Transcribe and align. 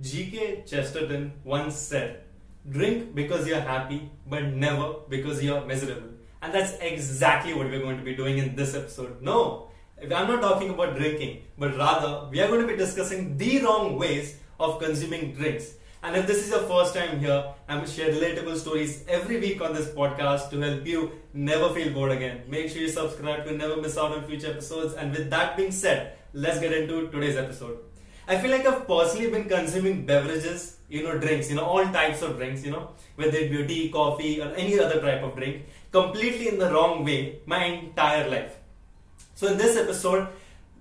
G.K. 0.00 0.64
Chesterton 0.66 1.32
once 1.44 1.76
said, 1.76 2.24
Drink 2.68 3.14
because 3.14 3.46
you're 3.46 3.60
happy, 3.60 4.10
but 4.26 4.42
never 4.42 4.94
because 5.08 5.42
you're 5.42 5.64
miserable. 5.64 6.08
And 6.42 6.52
that's 6.52 6.72
exactly 6.80 7.54
what 7.54 7.68
we're 7.68 7.80
going 7.80 7.98
to 7.98 8.02
be 8.02 8.16
doing 8.16 8.38
in 8.38 8.56
this 8.56 8.74
episode. 8.74 9.22
No, 9.22 9.68
I'm 10.02 10.08
not 10.26 10.40
talking 10.40 10.70
about 10.70 10.96
drinking, 10.96 11.44
but 11.56 11.76
rather 11.76 12.28
we 12.28 12.40
are 12.40 12.48
going 12.48 12.62
to 12.62 12.66
be 12.66 12.76
discussing 12.76 13.36
the 13.36 13.60
wrong 13.60 13.96
ways 13.96 14.36
of 14.58 14.80
consuming 14.80 15.32
drinks. 15.32 15.74
And 16.02 16.16
if 16.16 16.26
this 16.26 16.44
is 16.44 16.50
your 16.50 16.62
first 16.62 16.92
time 16.94 17.20
here, 17.20 17.54
I'm 17.68 17.78
going 17.78 17.88
to 17.88 17.94
share 17.94 18.12
relatable 18.12 18.56
stories 18.58 19.04
every 19.08 19.38
week 19.38 19.62
on 19.62 19.74
this 19.74 19.88
podcast 19.88 20.50
to 20.50 20.60
help 20.60 20.84
you 20.84 21.12
never 21.32 21.72
feel 21.72 21.92
bored 21.94 22.10
again. 22.10 22.42
Make 22.48 22.68
sure 22.68 22.82
you 22.82 22.88
subscribe 22.88 23.44
to 23.44 23.52
never 23.52 23.76
miss 23.76 23.96
out 23.96 24.10
on 24.10 24.26
future 24.26 24.50
episodes. 24.50 24.94
And 24.94 25.12
with 25.12 25.30
that 25.30 25.56
being 25.56 25.70
said, 25.70 26.18
let's 26.32 26.58
get 26.58 26.72
into 26.72 27.08
today's 27.10 27.36
episode. 27.36 27.78
I 28.26 28.38
feel 28.38 28.50
like 28.50 28.66
I've 28.66 28.86
personally 28.86 29.30
been 29.30 29.48
consuming 29.48 30.06
beverages, 30.06 30.78
you 30.88 31.02
know, 31.02 31.18
drinks, 31.18 31.50
you 31.50 31.56
know, 31.56 31.64
all 31.64 31.84
types 31.84 32.22
of 32.22 32.36
drinks, 32.36 32.64
you 32.64 32.70
know, 32.70 32.90
whether 33.16 33.36
it 33.36 33.50
be 33.50 33.66
tea, 33.66 33.90
coffee, 33.90 34.40
or 34.40 34.48
any 34.54 34.78
other 34.78 35.00
type 35.00 35.22
of 35.22 35.36
drink, 35.36 35.66
completely 35.92 36.48
in 36.48 36.58
the 36.58 36.72
wrong 36.72 37.04
way 37.04 37.40
my 37.46 37.64
entire 37.64 38.28
life. 38.30 38.56
So 39.34 39.48
in 39.48 39.58
this 39.58 39.76
episode, 39.76 40.28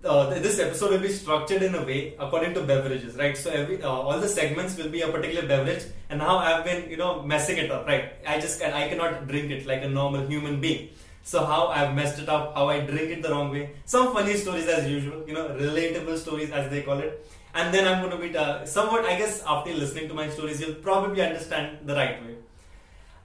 uh, 0.05 0.29
this 0.29 0.59
episode 0.59 0.91
will 0.91 0.99
be 0.99 1.09
structured 1.09 1.63
in 1.63 1.75
a 1.75 1.83
way 1.83 2.15
according 2.19 2.53
to 2.53 2.61
beverages, 2.61 3.15
right? 3.15 3.37
So 3.37 3.49
every 3.49 3.81
uh, 3.81 3.89
all 3.89 4.19
the 4.19 4.27
segments 4.27 4.77
will 4.77 4.89
be 4.89 5.01
a 5.01 5.07
particular 5.07 5.47
beverage, 5.47 5.83
and 6.09 6.21
how 6.21 6.37
I've 6.37 6.63
been, 6.65 6.89
you 6.89 6.97
know, 6.97 7.23
messing 7.23 7.57
it 7.57 7.71
up, 7.71 7.87
right? 7.87 8.13
I 8.27 8.39
just 8.39 8.61
I 8.61 8.87
cannot 8.89 9.27
drink 9.27 9.51
it 9.51 9.65
like 9.65 9.81
a 9.81 9.89
normal 9.89 10.27
human 10.27 10.59
being. 10.59 10.89
So 11.23 11.45
how 11.45 11.67
I've 11.67 11.95
messed 11.95 12.19
it 12.19 12.27
up, 12.27 12.53
how 12.53 12.67
I 12.67 12.81
drink 12.81 13.09
it 13.11 13.23
the 13.23 13.29
wrong 13.29 13.49
way. 13.49 13.71
Some 13.85 14.13
funny 14.13 14.35
stories 14.35 14.67
as 14.67 14.87
usual, 14.89 15.23
you 15.25 15.33
know, 15.33 15.47
relatable 15.49 16.17
stories 16.17 16.51
as 16.51 16.69
they 16.69 16.81
call 16.81 16.99
it. 16.99 17.25
And 17.55 17.73
then 17.73 17.87
I'm 17.87 18.01
going 18.01 18.11
to 18.11 18.27
be 18.27 18.35
uh, 18.37 18.65
somewhat, 18.65 19.05
I 19.05 19.17
guess, 19.17 19.41
after 19.47 19.73
listening 19.73 20.09
to 20.09 20.13
my 20.13 20.29
stories, 20.29 20.59
you'll 20.59 20.75
probably 20.75 21.21
understand 21.21 21.87
the 21.87 21.95
right 21.95 22.21
way. 22.25 22.35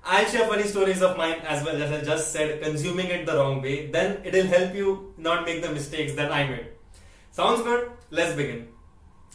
I'll 0.04 0.26
share 0.26 0.46
funny 0.46 0.62
stories 0.62 1.02
of 1.02 1.16
mine 1.16 1.40
as 1.40 1.64
well 1.64 1.82
as 1.82 1.90
I 1.90 2.04
just 2.04 2.32
said, 2.32 2.62
consuming 2.62 3.08
it 3.08 3.26
the 3.26 3.36
wrong 3.36 3.60
way. 3.60 3.90
Then 3.90 4.20
it'll 4.24 4.46
help 4.46 4.74
you 4.74 5.14
not 5.16 5.44
make 5.44 5.62
the 5.62 5.70
mistakes 5.70 6.14
that 6.14 6.30
I 6.30 6.46
made. 6.48 6.66
Sounds 7.32 7.62
good? 7.62 7.90
Let's 8.10 8.34
begin. 8.34 8.68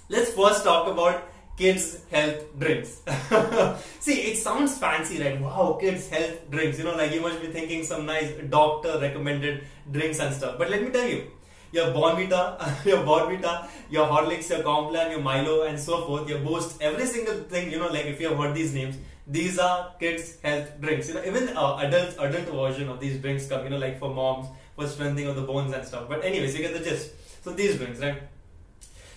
Let's 0.10 0.32
first 0.32 0.64
talk 0.64 0.88
about 0.88 1.28
kids 1.58 2.04
health 2.12 2.58
drinks. 2.60 3.02
See, 4.00 4.22
it 4.32 4.38
sounds 4.38 4.78
fancy, 4.78 5.22
right? 5.22 5.40
Wow, 5.40 5.78
kids 5.80 6.10
health 6.10 6.50
drinks. 6.50 6.78
You 6.78 6.86
know, 6.86 6.96
like 6.96 7.12
you 7.14 7.22
must 7.22 7.42
be 7.42 7.48
thinking 7.48 7.84
some 7.84 8.06
nice 8.06 8.32
doctor 8.50 9.00
recommended 9.00 9.64
drinks 9.92 10.20
and 10.20 10.34
stuff. 10.34 10.58
But 10.58 10.70
let 10.70 10.82
me 10.82 10.90
tell 10.90 11.08
you, 11.08 11.32
your 11.72 11.88
Bournvita, 11.88 12.86
your 12.86 13.00
Bournvita, 13.00 13.68
your 13.90 14.08
Horlicks, 14.08 14.50
your 14.50 14.64
Complan, 14.64 15.12
your 15.12 15.22
Milo, 15.22 15.64
and 15.64 15.80
so 15.80 16.06
forth, 16.06 16.28
your 16.30 16.40
Boost, 16.40 16.82
every 16.82 17.06
single 17.06 17.44
thing. 17.44 17.72
You 17.72 17.80
know, 17.80 17.88
like 17.88 18.06
if 18.06 18.20
you 18.20 18.30
have 18.30 18.38
heard 18.38 18.56
these 18.56 18.74
names, 18.74 18.98
these 19.28 19.58
are 19.60 19.94
kids' 20.00 20.38
health 20.42 20.80
drinks. 20.82 21.08
You 21.08 21.16
know, 21.16 21.24
even 21.24 21.50
uh, 21.56 21.78
adult 21.78 22.16
adult 22.20 22.48
version 22.50 22.90
of 22.90 23.00
these 23.00 23.20
drinks 23.22 23.48
come. 23.48 23.64
You 23.64 23.70
know, 23.72 23.78
like 23.78 24.00
for 24.00 24.14
moms 24.14 24.48
for 24.76 24.88
strengthening 24.88 25.28
of 25.28 25.36
the 25.36 25.44
bones 25.44 25.74
and 25.74 25.86
stuff. 25.86 26.10
But 26.10 26.26
anyways, 26.26 26.56
you 26.56 26.62
get 26.62 26.74
the 26.74 26.84
gist. 26.84 27.12
So 27.44 27.52
these 27.52 27.78
drinks, 27.78 28.00
right? 28.00 28.22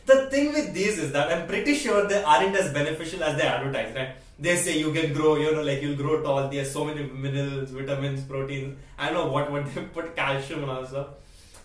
The 0.07 0.31
thing 0.31 0.53
with 0.53 0.73
these 0.73 0.99
is 0.99 1.13
that 1.13 1.33
I'm 1.33 1.47
pretty 1.49 1.75
sure 1.75 2.07
they 2.07 2.23
aren't 2.23 2.55
as 2.57 2.73
beneficial 2.73 3.25
as 3.25 3.37
they 3.37 3.43
advertise, 3.43 3.95
right? 3.95 4.11
They 4.39 4.57
say 4.57 4.79
you 4.79 4.93
can 4.93 5.13
grow, 5.13 5.35
you 5.37 5.53
know, 5.53 5.63
like 5.63 5.83
you'll 5.83 5.97
grow 5.97 6.23
tall. 6.23 6.49
There's 6.49 6.71
so 6.73 6.85
many 6.85 7.03
minerals, 7.05 7.71
vitamins, 7.71 8.23
proteins. 8.23 8.79
I 8.99 9.07
don't 9.07 9.15
know 9.15 9.33
what 9.33 9.51
what 9.51 9.75
they 9.75 9.83
put 9.97 10.15
calcium 10.15 10.63
and 10.63 10.71
also. 10.71 11.15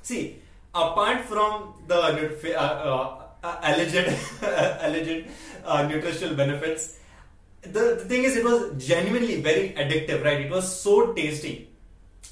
See, 0.01 0.39
apart 0.73 1.21
from 1.25 1.73
the 1.87 1.99
uh, 1.99 2.61
uh, 2.61 3.19
uh, 3.43 3.57
alleged 3.61 3.95
alleged 4.41 5.27
uh, 5.63 5.87
nutritional 5.87 6.35
benefits, 6.35 6.97
the, 7.61 7.97
the 7.99 8.05
thing 8.05 8.23
is, 8.23 8.37
it 8.37 8.43
was 8.43 8.83
genuinely 8.83 9.41
very 9.41 9.69
addictive, 9.77 10.23
right? 10.23 10.41
It 10.41 10.51
was 10.51 10.81
so 10.81 11.13
tasty. 11.13 11.69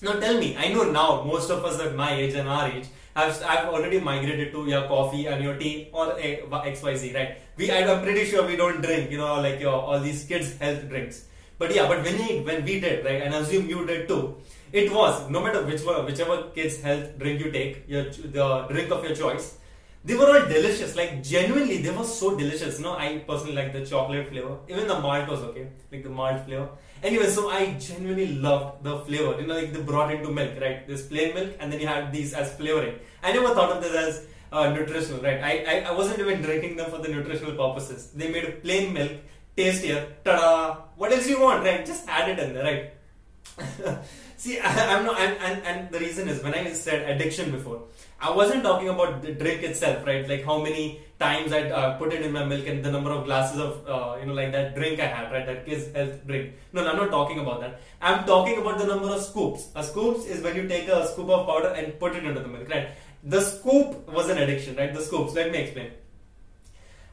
Now 0.02 0.14
tell 0.14 0.40
me, 0.40 0.56
I 0.58 0.74
know 0.74 0.90
now 0.92 1.24
most 1.24 1.50
of 1.52 1.64
us 1.66 1.80
at 1.80 1.96
my 1.96 2.14
age 2.14 2.34
and 2.34 2.48
our 2.48 2.68
age 2.70 2.88
have 3.22 3.44
I've 3.44 3.68
already 3.70 4.00
migrated 4.00 4.52
to 4.54 4.66
your 4.68 4.84
coffee 4.88 5.26
and 5.28 5.44
your 5.44 5.56
tea 5.58 5.90
or 5.94 6.08
XYZ, 6.14 7.14
right? 7.16 7.38
We 7.58 7.72
I'm 7.72 8.02
pretty 8.04 8.26
sure 8.26 8.46
we 8.46 8.56
don't 8.56 8.82
drink, 8.82 9.12
you 9.12 9.18
know, 9.18 9.36
like 9.42 9.60
your 9.60 9.74
all 9.74 10.00
these 10.00 10.24
kids' 10.26 10.58
health 10.58 10.88
drinks. 10.90 11.26
But 11.58 11.76
yeah, 11.76 11.88
but 11.88 12.04
when 12.04 12.46
when 12.46 12.66
we 12.66 12.80
did, 12.80 13.06
right, 13.06 13.22
and 13.24 13.36
I 13.36 13.40
assume 13.40 13.70
you 13.70 13.86
did 13.86 14.08
too, 14.08 14.38
it 14.72 14.92
was 14.92 15.30
no 15.30 15.42
matter 15.44 15.64
which 15.64 15.84
one, 15.84 16.06
whichever 16.06 16.44
kids' 16.56 16.82
health 16.82 17.18
drink 17.20 17.42
you 17.46 17.52
take, 17.52 17.84
your 17.88 18.04
the 18.38 18.66
drink 18.70 18.92
of 18.92 19.04
your 19.04 19.16
choice, 19.16 19.58
they 20.06 20.16
were 20.16 20.30
all 20.34 20.46
delicious. 20.54 20.96
Like 20.96 21.22
genuinely, 21.24 21.82
they 21.82 21.92
were 21.92 22.06
so 22.06 22.36
delicious. 22.38 22.80
You 22.80 22.86
know, 22.86 22.94
I 22.94 23.10
personally 23.28 23.56
like 23.56 23.74
the 23.74 23.86
chocolate 23.86 24.30
flavor. 24.30 24.58
Even 24.70 24.88
the 24.88 25.00
malt 25.08 25.28
was 25.28 25.42
okay, 25.50 25.68
like 25.92 26.04
the 26.04 26.10
malt 26.10 26.46
flavor. 26.46 26.70
Anyway, 27.02 27.28
so 27.28 27.50
I 27.50 27.74
genuinely 27.74 28.36
loved 28.36 28.84
the 28.84 29.00
flavor. 29.00 29.40
You 29.40 29.48
know, 29.48 29.56
like 29.56 29.74
they 29.74 29.82
brought 29.82 30.14
into 30.14 30.32
milk, 30.32 30.60
right? 30.60 30.88
This 30.88 31.08
plain 31.08 31.34
milk, 31.34 31.56
and 31.60 31.72
then 31.72 31.80
you 31.80 31.88
had 31.88 32.12
these 32.12 32.34
as 32.34 32.54
flavoring. 32.56 33.00
I 33.24 33.32
never 33.32 33.54
thought 33.54 33.72
of 33.78 33.84
this 33.84 33.96
as 33.96 34.26
uh, 34.52 34.70
nutritional, 34.70 35.22
right? 35.22 35.42
I, 35.42 35.52
I, 35.68 35.80
I 35.90 35.92
wasn't 35.92 36.20
even 36.20 36.42
drinking 36.42 36.76
them 36.76 36.90
for 36.92 36.98
the 36.98 37.08
nutritional 37.08 37.56
purposes. 37.56 38.12
They 38.12 38.32
made 38.32 38.64
plain 38.64 38.94
milk 38.94 39.12
tastier. 39.56 40.08
Ta-da! 40.24 40.82
What 40.96 41.12
else 41.12 41.28
you 41.28 41.42
want, 41.42 41.64
right? 41.64 41.86
Just 41.86 42.08
add 42.08 42.30
it 42.30 42.40
in 42.40 42.54
there, 42.54 42.64
right? 42.64 44.00
See, 44.38 44.58
I, 44.60 44.98
am 44.98 45.06
not, 45.06 45.20
I'm, 45.20 45.36
and, 45.42 45.64
and 45.66 45.92
the 45.92 46.00
reason 46.00 46.30
is 46.30 46.42
when 46.42 46.54
I 46.54 46.72
said 46.74 47.10
addiction 47.10 47.52
before, 47.52 47.84
I 48.22 48.32
wasn't 48.32 48.64
talking 48.64 48.90
about 48.90 49.22
the 49.22 49.32
drink 49.32 49.64
itself, 49.64 50.06
right? 50.06 50.28
Like 50.28 50.44
how 50.44 50.62
many 50.62 51.00
times 51.20 51.54
I 51.54 51.70
uh, 51.70 51.98
put 51.98 52.12
it 52.14 52.22
in 52.22 52.34
my 52.34 52.44
milk 52.44 52.68
and 52.68 52.84
the 52.84 52.92
number 52.92 53.12
of 53.12 53.26
glasses 53.26 53.60
of, 53.60 53.88
uh, 53.88 54.18
you 54.20 54.26
know, 54.26 54.34
like 54.34 54.52
that 54.52 54.76
drink 54.76 55.00
I 55.00 55.08
had, 55.08 55.32
right? 55.32 55.46
That 55.46 55.66
kids 55.66 55.94
health 55.96 56.28
drink. 56.28 56.54
No, 56.74 56.84
no, 56.84 56.92
I'm 56.92 56.98
not 56.98 57.12
talking 57.12 57.40
about 57.40 57.62
that. 57.62 57.82
I'm 58.02 58.26
talking 58.26 58.58
about 58.60 58.78
the 58.78 58.88
number 58.88 59.08
of 59.08 59.22
scoops. 59.22 59.70
A 59.76 59.84
scoops 59.84 60.26
is 60.26 60.44
when 60.44 60.56
you 60.56 60.68
take 60.68 60.90
a 60.90 61.08
scoop 61.08 61.30
of 61.30 61.48
powder 61.48 61.70
and 61.70 61.98
put 61.98 62.16
it 62.16 62.26
into 62.26 62.42
the 62.42 62.48
milk, 62.48 62.70
right? 62.70 62.90
The 63.24 63.40
scoop 63.40 64.08
was 64.10 64.30
an 64.30 64.38
addiction, 64.38 64.76
right? 64.76 64.94
The 64.94 65.02
scoops. 65.02 65.34
Let 65.34 65.52
me 65.52 65.60
explain. 65.60 65.92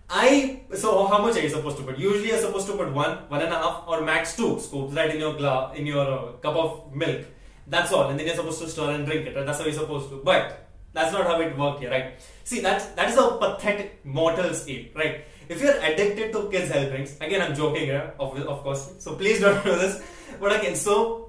I 0.08 0.60
so 0.74 1.06
how 1.06 1.18
much 1.18 1.36
are 1.36 1.40
you 1.40 1.48
supposed 1.48 1.78
to 1.78 1.82
put? 1.82 1.98
Usually 1.98 2.28
you're 2.28 2.38
supposed 2.38 2.66
to 2.68 2.74
put 2.74 2.92
one, 2.92 3.18
one 3.28 3.42
and 3.42 3.52
a 3.52 3.58
half, 3.58 3.84
or 3.88 4.02
max 4.02 4.36
two 4.36 4.60
scoops 4.60 4.94
right 4.94 5.10
in 5.10 5.18
your 5.18 5.34
glass, 5.34 5.76
in 5.76 5.84
your 5.86 6.06
uh, 6.06 6.32
cup 6.34 6.54
of 6.54 6.94
milk. 6.94 7.26
That's 7.66 7.92
all, 7.92 8.08
and 8.08 8.18
then 8.18 8.26
you're 8.26 8.36
supposed 8.36 8.60
to 8.62 8.68
stir 8.68 8.92
and 8.92 9.04
drink 9.04 9.26
it. 9.26 9.36
Right? 9.36 9.44
That's 9.44 9.58
how 9.58 9.64
you're 9.64 9.74
supposed 9.74 10.10
to. 10.10 10.22
But 10.24 10.65
that's 10.96 11.12
not 11.12 11.26
how 11.26 11.38
it 11.42 11.56
works 11.58 11.80
here, 11.80 11.90
right? 11.90 12.14
See, 12.44 12.60
that's 12.60 12.86
that 12.98 13.10
is 13.10 13.16
how 13.16 13.36
pathetic 13.36 14.00
mortals 14.04 14.66
eat, 14.66 14.92
right? 14.96 15.24
If 15.48 15.60
you're 15.60 15.78
addicted 15.88 16.32
to 16.32 16.48
kids' 16.50 16.70
health 16.70 16.88
drinks, 16.90 17.16
again, 17.20 17.42
I'm 17.42 17.54
joking 17.54 17.84
here, 17.84 18.14
of, 18.18 18.36
of 18.54 18.62
course. 18.62 18.94
So 18.98 19.14
please 19.14 19.40
don't 19.40 19.62
do 19.70 19.76
this. 19.76 20.02
But 20.40 20.58
again, 20.58 20.74
so 20.74 21.28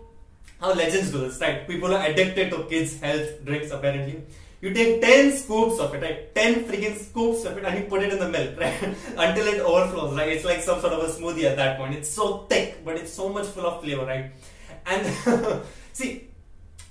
how 0.62 0.74
legends 0.74 1.12
do 1.12 1.20
this, 1.20 1.40
right? 1.42 1.68
People 1.68 1.94
are 1.94 2.04
addicted 2.06 2.50
to 2.52 2.64
kids' 2.70 3.00
health 3.02 3.44
drinks 3.46 3.72
apparently. 3.72 4.24
You 4.62 4.74
take 4.74 5.02
10 5.02 5.34
scoops 5.34 5.80
of 5.80 5.94
it, 5.94 6.02
right? 6.02 6.34
10 6.34 6.64
freaking 6.64 6.98
scoops 6.98 7.44
of 7.46 7.58
it 7.58 7.66
and 7.66 7.78
you 7.78 7.84
put 7.90 8.02
it 8.02 8.14
in 8.14 8.20
the 8.20 8.30
milk, 8.30 8.60
right? 8.64 8.96
Until 9.18 9.48
it 9.48 9.60
overflows, 9.60 10.16
right? 10.18 10.30
It's 10.30 10.46
like 10.46 10.62
some 10.62 10.80
sort 10.80 10.94
of 10.94 11.04
a 11.04 11.12
smoothie 11.12 11.44
at 11.44 11.58
that 11.58 11.78
point. 11.78 11.94
It's 11.94 12.10
so 12.10 12.48
thick, 12.50 12.84
but 12.86 12.96
it's 12.96 13.14
so 13.14 13.30
much 13.30 13.46
full 13.48 13.68
of 13.68 13.84
flavor, 13.84 14.06
right? 14.06 14.32
And 14.86 15.62
see, 15.94 16.30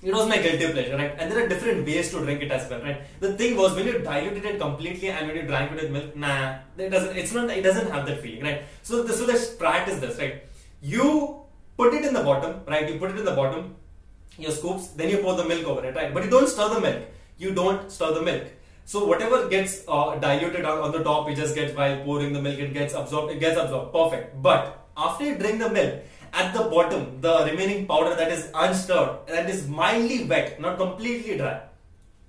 it 0.03 0.13
was 0.13 0.27
my 0.27 0.37
guilty 0.37 0.71
pleasure, 0.71 0.95
right? 0.95 1.15
And 1.17 1.31
there 1.31 1.43
are 1.43 1.47
different 1.47 1.85
ways 1.85 2.11
to 2.11 2.19
drink 2.19 2.41
it 2.43 2.51
as 2.51 2.69
well, 2.69 2.81
right? 2.81 3.01
The 3.19 3.33
thing 3.33 3.57
was 3.57 3.75
when 3.75 3.87
you 3.87 3.99
diluted 3.99 4.45
it 4.45 4.59
completely 4.59 5.09
and 5.09 5.27
when 5.27 5.35
you 5.35 5.43
drank 5.43 5.71
it 5.71 5.81
with 5.81 5.91
milk, 5.91 6.15
nah, 6.15 6.57
it 6.77 6.89
doesn't. 6.89 7.17
It's 7.17 7.33
not. 7.33 7.49
It 7.49 7.63
doesn't 7.63 7.89
have 7.91 8.05
that 8.05 8.21
feeling, 8.21 8.43
right? 8.43 8.63
So 8.83 9.01
this, 9.03 9.17
so 9.17 9.25
the 9.25 9.33
strat 9.33 9.87
is 9.87 9.99
this, 9.99 10.19
right? 10.19 10.43
You 10.81 11.41
put 11.77 11.93
it 11.95 12.05
in 12.05 12.13
the 12.13 12.21
bottom, 12.21 12.61
right? 12.67 12.87
You 12.87 12.99
put 12.99 13.11
it 13.11 13.17
in 13.17 13.25
the 13.25 13.35
bottom, 13.35 13.75
your 14.37 14.51
scoops, 14.51 14.89
then 14.89 15.09
you 15.09 15.17
pour 15.17 15.35
the 15.35 15.45
milk 15.45 15.65
over 15.65 15.83
it, 15.85 15.95
right? 15.95 16.13
But 16.13 16.23
you 16.23 16.29
don't 16.29 16.47
stir 16.47 16.69
the 16.75 16.79
milk. 16.79 17.03
You 17.37 17.53
don't 17.53 17.91
stir 17.91 18.13
the 18.13 18.21
milk. 18.21 18.43
So 18.85 19.05
whatever 19.05 19.49
gets 19.49 19.83
uh, 19.87 20.15
diluted 20.15 20.63
on, 20.63 20.79
on 20.79 20.91
the 20.91 21.03
top, 21.03 21.27
it 21.29 21.35
just 21.35 21.55
gets 21.55 21.75
while 21.75 22.03
pouring 22.03 22.33
the 22.33 22.41
milk, 22.41 22.59
it 22.59 22.73
gets 22.73 22.93
absorbed. 22.93 23.33
It 23.33 23.39
gets 23.39 23.59
absorbed. 23.59 23.93
Perfect. 23.93 24.41
But 24.41 24.87
after 24.95 25.25
you 25.25 25.35
drink 25.35 25.59
the 25.59 25.69
milk, 25.69 26.03
at 26.33 26.53
the 26.53 26.63
bottom, 26.63 27.21
the 27.21 27.45
remaining 27.45 27.85
powder 27.87 28.15
that 28.15 28.31
is 28.31 28.49
unstirred, 28.53 29.27
that 29.27 29.49
is 29.49 29.67
mildly 29.67 30.23
wet, 30.25 30.59
not 30.59 30.77
completely 30.77 31.37
dry. 31.37 31.61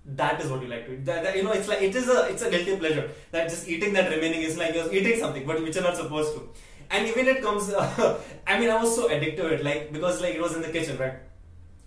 That 0.05 0.41
is 0.41 0.51
what 0.51 0.63
you 0.63 0.69
like 0.69 0.87
to 0.87 0.95
eat. 0.95 1.05
That, 1.05 1.23
that, 1.23 1.37
you 1.37 1.43
know, 1.43 1.53
it's 1.53 1.69
like 1.69 1.83
it 1.83 1.95
is 1.95 2.09
a 2.09 2.29
it's 2.31 2.43
a 2.43 2.51
guilty 2.51 2.77
pleasure. 2.77 3.11
That 3.31 3.49
just 3.49 3.69
eating 3.69 3.93
that 3.93 4.11
remaining 4.11 4.43
is 4.43 4.57
like 4.57 4.75
you're 4.75 4.93
eating 4.93 5.19
something, 5.21 5.47
but 5.47 5.63
which 5.63 5.75
you're 5.75 5.85
not 5.85 5.97
supposed 5.97 6.35
to. 6.35 6.49
And 6.91 7.07
even 7.07 7.27
it 7.29 7.43
comes, 7.43 7.69
uh, 7.71 8.19
I 8.47 8.59
mean, 8.59 8.71
I 8.71 8.83
was 8.83 8.95
so 8.97 9.09
addicted 9.09 9.43
to 9.43 9.49
it, 9.49 9.65
like 9.65 9.93
because 9.93 10.23
like 10.23 10.35
it 10.35 10.41
was 10.41 10.57
in 10.57 10.63
the 10.63 10.71
kitchen, 10.71 10.97
right? 10.97 11.15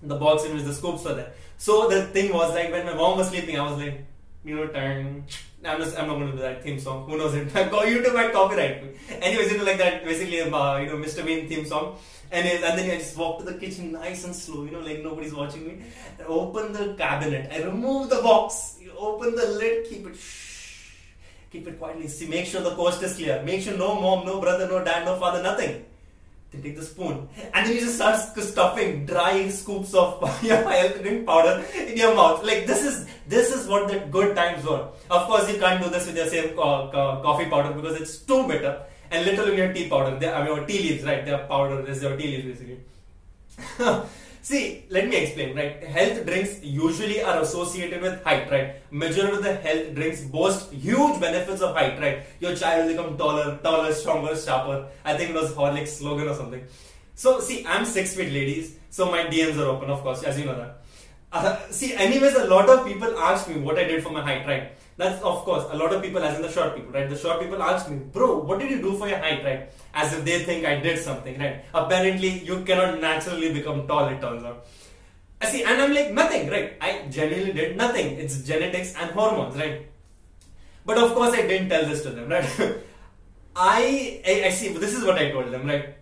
The 0.04 0.16
box 0.16 0.46
in 0.46 0.56
which 0.56 0.64
the 0.64 0.74
scoops 0.74 1.04
were 1.04 1.16
there. 1.16 1.32
So 1.58 1.90
the 1.90 2.06
thing 2.06 2.32
was 2.34 2.54
like 2.54 2.72
when 2.72 2.86
my 2.86 2.94
mom 2.94 3.18
was 3.18 3.30
sleeping, 3.30 3.60
I 3.60 3.64
was 3.70 3.78
like, 3.80 4.06
you 4.44 4.56
know, 4.56 4.68
turn. 4.68 5.24
I'm, 5.64 5.78
just, 5.80 5.98
I'm 5.98 6.08
not 6.08 6.16
going 6.16 6.32
to 6.32 6.38
do 6.38 6.42
that 6.42 6.64
theme 6.64 6.80
song. 6.80 7.08
Who 7.08 7.18
knows 7.18 7.34
it? 7.36 7.50
YouTube 7.50 8.14
might 8.14 8.34
copyright. 8.34 8.84
Anyways, 9.22 9.52
you 9.52 9.58
know, 9.60 9.64
like 9.64 9.78
that, 9.78 10.04
basically, 10.04 10.42
uh, 10.42 10.78
you 10.78 10.88
know, 10.88 10.98
Mr. 10.98 11.26
Bean 11.26 11.48
theme 11.48 11.66
song. 11.66 11.98
And, 12.32 12.48
and 12.48 12.80
then 12.80 12.90
I 12.90 12.98
just 12.98 13.18
walk 13.18 13.40
to 13.40 13.46
the 13.46 13.56
kitchen 13.60 13.92
nice 13.92 14.24
and 14.24 14.34
slow, 14.34 14.64
you 14.64 14.72
know, 14.72 14.80
like 14.80 15.04
nobody's 15.04 15.34
watching 15.34 15.68
me. 15.68 15.84
I 16.18 16.24
open 16.24 16.72
the 16.72 16.96
cabinet. 16.96 17.52
I 17.52 17.64
remove 17.64 18.10
the 18.10 18.22
box. 18.22 18.78
You 18.80 18.94
open 18.98 19.36
the 19.36 19.48
lid, 19.48 19.86
keep 19.88 20.08
it 20.08 20.16
shh. 20.16 20.92
Keep 21.52 21.68
it 21.68 21.78
quietly. 21.78 22.08
See, 22.08 22.30
make 22.30 22.46
sure 22.46 22.62
the 22.62 22.74
coast 22.76 23.04
is 23.04 23.16
clear. 23.18 23.44
Make 23.44 23.62
sure 23.62 23.78
no 23.78 24.00
mom, 24.00 24.26
no 24.26 24.40
brother, 24.40 24.66
no 24.68 24.82
dad, 24.82 25.04
no 25.04 25.20
father, 25.20 25.44
nothing. 25.44 25.84
Then 26.52 26.64
take 26.64 26.76
the 26.76 26.84
spoon 26.84 27.30
and 27.54 27.66
then 27.66 27.74
you 27.74 27.80
just 27.80 27.96
start 27.96 28.20
stuffing 28.20 29.06
dry 29.06 29.48
scoops 29.50 29.94
of 29.94 30.44
your 30.44 30.62
drink 31.02 31.26
powder 31.26 31.64
in 31.74 31.96
your 31.96 32.14
mouth. 32.14 32.44
Like 32.44 32.66
this 32.68 32.84
is 32.84 33.08
this 33.26 33.56
is 33.56 33.68
what 33.68 33.88
the 33.88 34.00
good 34.12 34.36
times 34.36 34.66
were. 34.66 34.90
Of 35.10 35.28
course, 35.28 35.50
you 35.52 35.60
can't 35.60 35.82
do 35.82 35.90
this 35.90 36.08
with 36.08 36.18
your 36.18 36.28
same 36.28 36.60
uh, 36.60 36.88
coffee 36.92 37.50
powder 37.50 37.74
because 37.74 38.02
it's 38.02 38.18
too 38.18 38.48
bitter. 38.48 38.84
And 39.12 39.26
little 39.26 39.50
in 39.50 39.58
your 39.58 39.74
tea 39.74 39.90
powder, 39.90 40.18
they, 40.20 40.32
I 40.32 40.46
mean, 40.46 40.66
tea 40.68 40.80
leaves, 40.90 41.04
right? 41.04 41.26
They're 41.26 41.46
powder. 41.48 41.82
This 41.82 41.98
is 41.98 42.04
your 42.04 42.18
tea 42.18 42.38
leaves 42.38 42.60
basically. 42.60 42.80
See, 44.44 44.86
let 44.90 45.08
me 45.08 45.18
explain, 45.18 45.56
right? 45.56 45.84
Health 45.84 46.26
drinks 46.26 46.64
usually 46.64 47.22
are 47.22 47.42
associated 47.42 48.02
with 48.02 48.24
height, 48.24 48.50
right? 48.50 48.76
Majority 48.92 49.38
of 49.38 49.44
the 49.44 49.54
health 49.56 49.94
drinks 49.94 50.22
boast 50.22 50.72
huge 50.72 51.20
benefits 51.20 51.62
of 51.62 51.76
height, 51.76 52.00
right? 52.00 52.24
Your 52.40 52.56
child 52.56 52.86
will 52.86 52.94
become 52.94 53.18
taller, 53.18 53.60
taller, 53.62 53.94
stronger, 53.94 54.36
sharper. 54.36 54.88
I 55.06 55.16
think 55.16 55.30
it 55.30 55.36
was 55.36 55.52
Horlicks 55.52 55.90
slogan 55.90 56.28
or 56.28 56.34
something. 56.34 56.64
So, 57.14 57.40
see, 57.40 57.64
I'm 57.68 57.86
six 57.86 58.16
feet, 58.16 58.34
ladies. 58.34 58.78
So 58.90 59.12
my 59.12 59.26
DMs 59.26 59.60
are 59.60 59.68
open, 59.68 59.92
of 59.92 60.02
course, 60.02 60.24
as 60.24 60.40
you 60.40 60.46
know 60.46 60.56
that. 60.56 60.82
Uh, 61.32 61.58
see, 61.70 61.94
anyways, 61.94 62.34
a 62.34 62.46
lot 62.46 62.68
of 62.68 62.86
people 62.86 63.16
ask 63.20 63.48
me 63.48 63.60
what 63.60 63.78
I 63.78 63.84
did 63.84 64.04
for 64.04 64.10
my 64.10 64.22
height, 64.22 64.48
right? 64.48 64.72
That's 64.98 65.22
of 65.24 65.44
course 65.46 65.66
a 65.72 65.76
lot 65.76 65.94
of 65.94 66.02
people, 66.02 66.24
as 66.24 66.36
in 66.36 66.42
the 66.42 66.52
short 66.52 66.76
people, 66.76 66.92
right? 66.92 67.10
The 67.10 67.18
short 67.18 67.40
people 67.42 67.62
ask 67.62 67.90
me, 67.90 67.98
bro, 67.98 68.40
what 68.40 68.60
did 68.60 68.70
you 68.70 68.82
do 68.82 68.98
for 68.98 69.08
your 69.08 69.20
height, 69.20 69.44
right? 69.44 69.70
As 69.94 70.14
if 70.14 70.24
they 70.26 70.44
think 70.44 70.66
I 70.66 70.80
did 70.80 71.00
something, 71.00 71.40
right? 71.40 71.66
Apparently, 71.74 72.44
you 72.44 72.64
cannot 72.64 73.00
naturally 73.00 73.54
become 73.54 73.88
tall. 73.88 74.08
It 74.08 74.22
turns 74.22 74.44
out. 74.44 74.66
I 75.42 75.48
see, 75.48 75.64
and 75.64 75.82
I'm 75.82 75.94
like 75.94 76.12
nothing, 76.12 76.50
right? 76.50 76.78
I 76.80 77.08
genuinely 77.10 77.54
did 77.54 77.78
nothing. 77.78 78.18
It's 78.20 78.44
genetics 78.44 78.94
and 78.96 79.10
hormones, 79.12 79.56
right? 79.56 79.88
But 80.86 80.98
of 80.98 81.14
course, 81.14 81.34
I 81.34 81.48
didn't 81.48 81.70
tell 81.70 81.86
this 81.86 82.04
to 82.04 82.12
them, 82.12 82.30
right? 82.30 82.46
I, 83.56 84.22
I 84.26 84.44
I 84.46 84.50
see. 84.50 84.70
This 84.70 84.94
is 84.94 85.04
what 85.04 85.18
I 85.18 85.32
told 85.32 85.52
them, 85.52 85.66
right? 85.66 85.96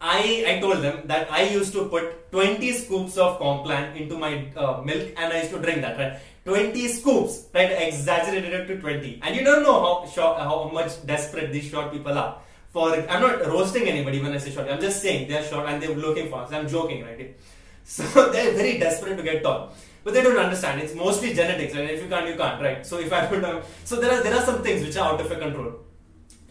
I, 0.00 0.44
I 0.46 0.60
told 0.60 0.82
them 0.82 1.06
that 1.06 1.32
I 1.32 1.44
used 1.44 1.72
to 1.72 1.86
put 1.88 2.30
20 2.30 2.72
scoops 2.72 3.16
of 3.16 3.38
Complan 3.40 3.96
into 3.96 4.18
my 4.18 4.46
uh, 4.54 4.82
milk 4.82 5.08
and 5.16 5.32
I 5.32 5.40
used 5.40 5.52
to 5.52 5.58
drink 5.58 5.80
that, 5.80 5.98
right? 5.98 6.20
20 6.44 6.88
scoops, 6.88 7.46
right? 7.54 7.70
Exaggerated 7.88 8.52
it 8.52 8.66
to 8.66 8.80
20. 8.80 9.20
And 9.22 9.34
you 9.34 9.44
don't 9.44 9.62
know 9.62 9.80
how 9.80 10.06
short, 10.06 10.38
how 10.38 10.68
much 10.72 11.04
desperate 11.06 11.52
these 11.52 11.64
short 11.64 11.92
people 11.92 12.16
are. 12.16 12.38
For 12.70 12.94
I'm 12.94 13.22
not 13.22 13.46
roasting 13.46 13.84
anybody 13.88 14.20
when 14.20 14.32
I 14.32 14.38
say 14.38 14.50
short. 14.50 14.68
I'm 14.68 14.80
just 14.80 15.00
saying 15.00 15.28
they're 15.28 15.44
short 15.44 15.68
and 15.68 15.82
they're 15.82 15.94
looking 15.94 16.28
for 16.28 16.42
us. 16.42 16.52
I'm 16.52 16.68
joking, 16.68 17.04
right? 17.04 17.36
So 17.86 18.30
they're 18.32 18.54
very 18.54 18.78
desperate 18.78 19.16
to 19.16 19.22
get 19.22 19.42
tall. 19.42 19.74
But 20.02 20.14
they 20.14 20.22
don't 20.22 20.38
understand. 20.38 20.80
It's 20.80 20.94
mostly 20.94 21.34
genetics, 21.34 21.74
right? 21.74 21.90
If 21.90 22.02
you 22.02 22.08
can't, 22.08 22.26
you 22.26 22.34
can't, 22.34 22.60
right? 22.60 22.86
So 22.86 22.98
if 22.98 23.12
I 23.12 23.26
don't 23.26 23.42
know, 23.42 23.62
so 23.84 23.96
there 23.96 24.10
are 24.10 24.22
there 24.22 24.34
are 24.34 24.42
some 24.42 24.62
things 24.62 24.82
which 24.82 24.96
are 24.96 25.12
out 25.12 25.20
of 25.20 25.30
your 25.30 25.38
control. 25.38 25.83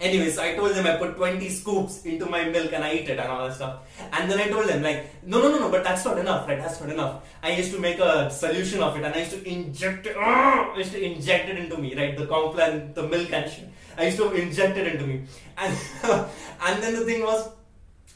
Anyways, 0.04 0.38
I 0.38 0.54
told 0.56 0.76
them 0.76 0.86
I 0.86 0.98
put 0.98 1.16
20 1.16 1.48
scoops 1.48 2.04
into 2.04 2.26
my 2.26 2.44
milk 2.44 2.74
and 2.74 2.84
I 2.84 2.94
eat 2.96 3.08
it 3.08 3.18
and 3.18 3.32
all 3.32 3.48
that 3.48 3.56
stuff. 3.56 3.76
And 4.12 4.30
then 4.30 4.38
I 4.38 4.50
told 4.50 4.68
them 4.68 4.84
like, 4.84 5.24
no, 5.24 5.42
no, 5.42 5.50
no, 5.50 5.60
no, 5.60 5.72
but 5.72 5.82
that's 5.82 6.04
not 6.04 6.18
enough, 6.18 6.46
right? 6.46 6.60
That's 6.60 6.82
not 6.82 6.90
enough. 6.90 7.24
I 7.42 7.54
used 7.54 7.72
to 7.72 7.80
make 7.80 8.00
a 8.00 8.30
solution 8.30 8.84
of 8.84 8.98
it 8.98 9.04
and 9.06 9.16
I 9.16 9.20
used 9.20 9.32
to 9.32 9.48
inject 9.48 10.06
it, 10.06 10.18
uh, 10.18 10.20
I 10.20 10.76
used 10.76 10.92
to 10.92 11.02
inject 11.02 11.48
it 11.48 11.58
into 11.58 11.78
me, 11.78 11.96
right? 11.96 12.18
The 12.18 12.26
Complan, 12.26 12.94
the 12.94 13.04
milk 13.04 13.32
and 13.32 13.50
shit. 13.50 13.70
I 13.98 14.08
used 14.08 14.18
to 14.18 14.34
inject 14.34 14.76
it 14.76 14.88
into 14.88 15.08
me. 15.08 15.24
And, 15.58 15.78
and 16.04 16.84
then 16.84 16.96
the 16.96 17.06
thing 17.06 17.24
was, 17.24 17.48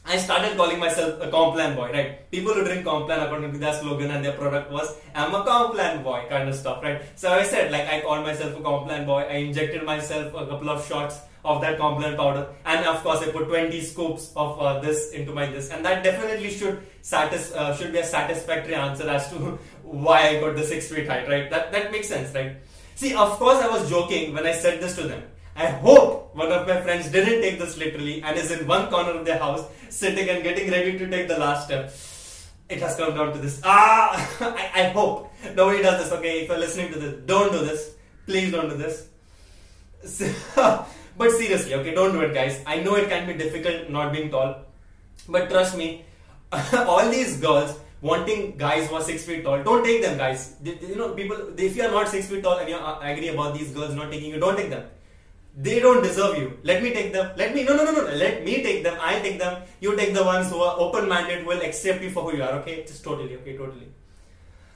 I 0.04 0.18
started 0.18 0.58
calling 0.58 0.78
myself 0.78 1.22
a 1.22 1.30
Complan 1.30 1.74
boy, 1.74 1.90
right? 1.90 2.30
People 2.30 2.52
who 2.52 2.64
drink 2.64 2.84
Complan 2.84 3.24
according 3.24 3.52
to 3.52 3.58
their 3.58 3.72
slogan 3.72 4.10
and 4.10 4.22
their 4.22 4.32
product 4.32 4.70
was, 4.70 4.94
I'm 5.14 5.34
a 5.34 5.42
Complan 5.42 6.04
boy 6.04 6.26
kind 6.28 6.50
of 6.50 6.54
stuff, 6.54 6.82
right? 6.82 7.00
So 7.14 7.32
I 7.32 7.44
said, 7.44 7.72
like, 7.72 7.88
I 7.88 8.02
called 8.02 8.26
myself 8.26 8.54
a 8.58 8.60
Complan 8.60 9.06
boy. 9.06 9.22
I 9.22 9.36
injected 9.36 9.84
myself 9.84 10.34
a 10.34 10.46
couple 10.46 10.68
of 10.68 10.86
shots 10.86 11.20
of 11.48 11.60
that 11.62 11.78
Complan 11.78 12.16
powder, 12.16 12.46
and 12.64 12.86
of 12.86 13.02
course, 13.02 13.22
I 13.22 13.30
put 13.30 13.48
20 13.48 13.80
scoops 13.80 14.32
of 14.36 14.60
uh, 14.60 14.80
this 14.80 15.12
into 15.12 15.32
my 15.32 15.46
this, 15.46 15.70
and 15.70 15.84
that 15.84 16.04
definitely 16.04 16.50
should 16.50 16.82
satis- 17.02 17.52
uh, 17.52 17.74
should 17.76 17.92
be 17.92 17.98
a 17.98 18.04
satisfactory 18.04 18.74
answer 18.74 19.08
as 19.08 19.30
to 19.30 19.36
why 19.82 20.20
I 20.28 20.40
got 20.40 20.56
the 20.56 20.64
six 20.64 20.92
feet 20.92 21.08
height, 21.08 21.28
right? 21.28 21.50
That 21.50 21.72
that 21.72 21.90
makes 21.90 22.08
sense, 22.08 22.34
right? 22.34 22.56
See, 22.94 23.14
of 23.14 23.38
course, 23.38 23.64
I 23.64 23.68
was 23.68 23.88
joking 23.88 24.34
when 24.34 24.46
I 24.46 24.52
said 24.52 24.80
this 24.82 24.96
to 24.96 25.08
them. 25.08 25.22
I 25.56 25.66
hope 25.66 26.36
one 26.36 26.52
of 26.52 26.68
my 26.68 26.80
friends 26.82 27.08
didn't 27.10 27.40
take 27.40 27.58
this 27.58 27.76
literally 27.78 28.22
and 28.22 28.36
is 28.36 28.50
in 28.50 28.66
one 28.66 28.88
corner 28.90 29.12
of 29.12 29.24
their 29.24 29.38
house, 29.38 29.64
sitting 29.88 30.28
and 30.28 30.42
getting 30.42 30.70
ready 30.70 30.98
to 30.98 31.08
take 31.08 31.28
the 31.28 31.38
last 31.38 31.66
step. 31.66 31.92
It 32.68 32.80
has 32.80 32.96
come 32.96 33.14
down 33.14 33.32
to 33.32 33.38
this. 33.38 33.60
Ah, 33.64 34.12
I, 34.40 34.82
I 34.82 34.88
hope 34.90 35.32
nobody 35.56 35.82
does 35.82 36.04
this. 36.04 36.12
Okay, 36.18 36.42
if 36.42 36.48
you're 36.48 36.58
listening 36.58 36.92
to 36.92 36.98
this, 36.98 37.14
don't 37.24 37.50
do 37.50 37.64
this. 37.64 37.94
Please 38.26 38.52
don't 38.52 38.68
do 38.68 38.76
this. 38.76 39.08
but 41.18 41.30
seriously, 41.32 41.74
okay, 41.74 41.94
don't 41.94 42.12
do 42.12 42.22
it, 42.22 42.32
guys. 42.32 42.62
I 42.66 42.80
know 42.80 42.94
it 42.94 43.08
can 43.08 43.26
be 43.26 43.34
difficult 43.34 43.90
not 43.90 44.12
being 44.12 44.30
tall, 44.30 44.56
but 45.28 45.50
trust 45.50 45.76
me, 45.76 46.04
all 46.72 47.10
these 47.10 47.38
girls 47.38 47.78
wanting 48.00 48.56
guys 48.56 48.88
who 48.88 48.94
are 48.94 49.02
six 49.02 49.24
feet 49.24 49.42
tall, 49.44 49.62
don't 49.62 49.84
take 49.84 50.02
them, 50.02 50.16
guys. 50.16 50.54
You 50.62 50.96
know, 50.96 51.10
people, 51.14 51.36
if 51.56 51.76
you 51.76 51.82
are 51.82 51.90
not 51.90 52.08
six 52.08 52.28
feet 52.28 52.42
tall 52.42 52.58
and 52.58 52.68
you 52.68 52.76
uh, 52.76 53.00
agree 53.02 53.28
about 53.28 53.54
these 53.54 53.72
girls 53.72 53.94
not 53.94 54.10
taking 54.10 54.30
you, 54.30 54.40
don't 54.40 54.56
take 54.56 54.70
them 54.70 54.84
they 55.58 55.80
don't 55.80 56.02
deserve 56.02 56.38
you. 56.38 56.56
Let 56.62 56.82
me 56.82 56.92
take 56.92 57.12
them. 57.12 57.32
Let 57.36 57.54
me, 57.54 57.64
no, 57.64 57.74
no, 57.74 57.84
no, 57.84 57.90
no. 57.90 58.02
Let 58.04 58.44
me 58.44 58.62
take 58.62 58.84
them. 58.84 58.96
I 59.00 59.18
take 59.18 59.38
them. 59.38 59.62
You 59.80 59.96
take 59.96 60.14
the 60.14 60.22
ones 60.22 60.50
who 60.50 60.60
are 60.60 60.78
open 60.78 61.08
minded, 61.08 61.44
will 61.44 61.60
accept 61.60 62.00
you 62.00 62.10
for 62.10 62.22
who 62.22 62.36
you 62.36 62.42
are. 62.44 62.52
Okay? 62.60 62.84
Just 62.84 63.02
totally. 63.02 63.34
Okay? 63.36 63.56
Totally. 63.56 63.88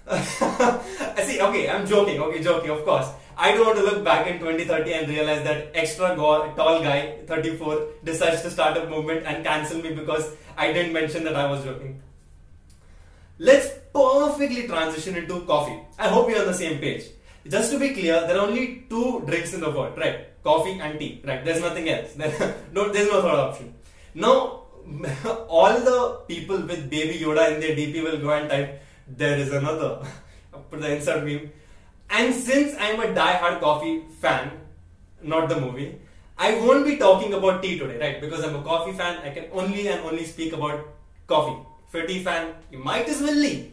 See, 1.22 1.40
okay, 1.40 1.70
I'm 1.70 1.86
joking. 1.86 2.20
Okay, 2.20 2.42
joking, 2.42 2.70
of 2.70 2.84
course. 2.84 3.08
I 3.36 3.52
don't 3.52 3.66
want 3.66 3.78
to 3.78 3.84
look 3.84 4.04
back 4.04 4.26
in 4.26 4.38
2030 4.38 4.92
and 4.92 5.08
realize 5.08 5.44
that 5.44 5.70
extra 5.74 6.14
go- 6.16 6.52
tall 6.56 6.82
guy, 6.82 7.18
34, 7.26 7.86
decides 8.04 8.42
to 8.42 8.50
start 8.50 8.76
a 8.76 8.88
movement 8.88 9.26
and 9.26 9.44
cancel 9.44 9.80
me 9.80 9.92
because 9.94 10.34
I 10.56 10.72
didn't 10.72 10.92
mention 10.92 11.24
that 11.24 11.36
I 11.36 11.50
was 11.50 11.64
joking. 11.64 12.02
Let's 13.38 13.70
perfectly 13.94 14.66
transition 14.66 15.16
into 15.16 15.40
coffee. 15.40 15.80
I 15.98 16.08
hope 16.08 16.28
you're 16.28 16.40
on 16.40 16.46
the 16.46 16.54
same 16.54 16.78
page. 16.78 17.04
Just 17.48 17.72
to 17.72 17.78
be 17.78 17.90
clear, 17.90 18.20
there 18.26 18.36
are 18.36 18.46
only 18.46 18.86
two 18.88 19.22
drinks 19.26 19.52
in 19.52 19.60
the 19.60 19.70
world, 19.70 19.98
right? 19.98 20.26
coffee 20.42 20.78
and 20.80 20.98
tea. 20.98 21.22
Right? 21.24 21.44
There's 21.44 21.60
nothing 21.60 21.88
else. 21.88 22.16
no, 22.72 22.92
there's 22.92 23.08
no 23.08 23.22
third 23.22 23.38
option. 23.46 23.74
Now, 24.14 24.62
all 25.48 25.78
the 25.80 26.20
people 26.28 26.58
with 26.58 26.90
Baby 26.90 27.18
Yoda 27.20 27.54
in 27.54 27.60
their 27.60 27.76
DP 27.76 28.02
will 28.02 28.18
go 28.18 28.30
and 28.30 28.50
type, 28.50 28.82
"There 29.06 29.38
is 29.38 29.52
another." 29.52 30.04
Put 30.70 30.80
the 30.80 30.96
insert 30.96 31.24
meme. 31.24 31.50
And 32.12 32.34
since 32.34 32.76
I'm 32.78 33.00
a 33.00 33.14
die-hard 33.14 33.60
coffee 33.60 34.02
fan, 34.20 34.50
not 35.22 35.48
the 35.48 35.58
movie, 35.58 35.98
I 36.36 36.54
won't 36.60 36.84
be 36.84 36.98
talking 36.98 37.32
about 37.32 37.62
tea 37.62 37.78
today, 37.78 37.98
right? 37.98 38.20
Because 38.20 38.44
I'm 38.44 38.56
a 38.56 38.62
coffee 38.62 38.92
fan. 38.92 39.18
I 39.24 39.30
can 39.30 39.46
only 39.52 39.88
and 39.88 40.00
only 40.00 40.24
speak 40.24 40.52
about 40.52 40.86
coffee. 41.26 41.56
If 41.88 41.94
you're 41.94 42.04
a 42.04 42.06
tea 42.06 42.22
fan, 42.22 42.54
you 42.70 42.78
might 42.78 43.08
as 43.08 43.22
well 43.22 43.34
leave. 43.34 43.72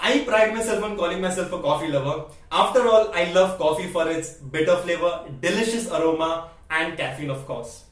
I 0.00 0.24
pride 0.26 0.52
myself 0.52 0.82
on 0.82 0.96
calling 0.96 1.20
myself 1.20 1.52
a 1.52 1.62
coffee 1.62 1.88
lover. 1.88 2.24
After 2.50 2.88
all, 2.88 3.12
I 3.14 3.32
love 3.32 3.56
coffee 3.58 3.86
for 3.86 4.08
its 4.08 4.32
bitter 4.34 4.76
flavor, 4.78 5.24
delicious 5.40 5.88
aroma, 5.88 6.50
and 6.70 6.98
caffeine, 6.98 7.30
of 7.30 7.46
course. 7.46 7.84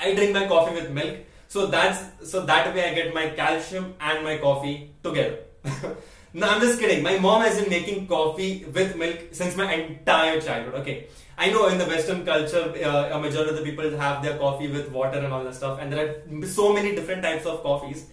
I 0.00 0.14
drink 0.14 0.32
my 0.32 0.46
coffee 0.46 0.74
with 0.74 0.90
milk, 0.90 1.18
so 1.48 1.66
that's 1.66 2.30
so 2.30 2.46
that 2.46 2.74
way 2.74 2.90
I 2.90 2.94
get 2.94 3.12
my 3.12 3.28
calcium 3.30 3.94
and 4.00 4.24
my 4.24 4.38
coffee 4.38 4.90
together. 5.02 5.40
no, 6.32 6.48
I'm 6.48 6.60
just 6.60 6.78
kidding. 6.78 7.02
My 7.02 7.18
mom 7.18 7.42
has 7.42 7.60
been 7.60 7.70
making 7.70 8.06
coffee 8.06 8.64
with 8.64 8.96
milk 8.96 9.18
since 9.32 9.56
my 9.56 9.72
entire 9.72 10.40
childhood. 10.40 10.74
Okay, 10.82 11.06
I 11.38 11.50
know 11.50 11.68
in 11.68 11.78
the 11.78 11.86
Western 11.86 12.24
culture, 12.24 12.72
uh, 12.84 13.16
a 13.16 13.20
majority 13.20 13.50
of 13.50 13.56
the 13.56 13.62
people 13.62 13.90
have 13.96 14.22
their 14.22 14.38
coffee 14.38 14.68
with 14.68 14.90
water 14.90 15.18
and 15.18 15.32
all 15.32 15.44
that 15.44 15.54
stuff, 15.54 15.78
and 15.80 15.92
there 15.92 16.06
are 16.06 16.46
so 16.46 16.72
many 16.72 16.94
different 16.94 17.22
types 17.22 17.46
of 17.46 17.62
coffees 17.62 18.06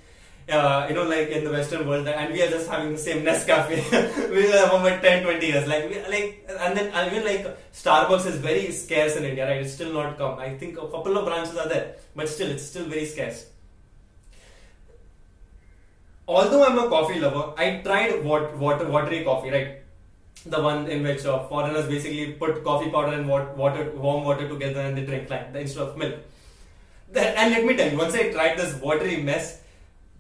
uh, 0.50 0.86
you 0.88 0.95
know, 0.95 1.03
like 1.03 1.29
in 1.29 1.43
the 1.43 1.51
Western 1.51 1.88
world, 1.88 2.07
and 2.07 2.33
we 2.33 2.41
are 2.41 2.50
just 2.50 2.69
having 2.69 2.93
the 2.93 2.97
same 2.97 3.24
Nescafe. 3.25 3.69
we 4.31 4.50
have 4.50 4.74
about 4.74 5.01
10, 5.01 5.24
20 5.24 5.45
years. 5.45 5.67
Like, 5.67 5.89
we, 5.89 6.00
like, 6.07 6.47
and 6.59 6.77
then 6.77 7.07
even 7.07 7.25
like 7.25 7.74
Starbucks 7.74 8.25
is 8.27 8.38
very 8.38 8.71
scarce 8.71 9.17
in 9.17 9.25
India, 9.25 9.47
right? 9.47 9.62
It's 9.62 9.74
still 9.74 9.93
not 9.93 10.17
come. 10.17 10.39
I 10.39 10.57
think 10.57 10.77
a 10.77 10.88
couple 10.88 11.17
of 11.17 11.25
branches 11.25 11.57
are 11.57 11.67
there, 11.67 11.95
but 12.15 12.29
still, 12.29 12.50
it's 12.50 12.63
still 12.63 12.86
very 12.86 13.05
scarce. 13.05 13.47
Although 16.27 16.65
I'm 16.65 16.77
a 16.77 16.89
coffee 16.89 17.19
lover, 17.19 17.53
I 17.57 17.81
tried 17.84 18.24
water, 18.24 18.55
water 18.57 18.89
watery 18.89 19.24
coffee, 19.24 19.50
right? 19.50 19.77
The 20.46 20.62
one 20.62 20.88
in 20.88 21.03
which 21.03 21.25
uh, 21.25 21.48
foreigners 21.48 21.88
basically 21.88 22.34
put 22.34 22.63
coffee 22.63 22.89
powder 22.89 23.13
and 23.13 23.27
water, 23.27 23.91
warm 23.96 24.24
water 24.25 24.48
together 24.48 24.81
and 24.81 24.98
they 24.98 25.05
drink 25.05 25.29
like 25.29 25.55
instead 25.55 25.84
of 25.84 25.98
milk. 25.98 26.15
And 27.15 27.53
let 27.53 27.63
me 27.65 27.75
tell 27.77 27.89
you, 27.89 27.98
once 27.98 28.13
I 28.13 28.31
tried 28.31 28.57
this 28.57 28.79
watery 28.81 29.22
mess, 29.22 29.62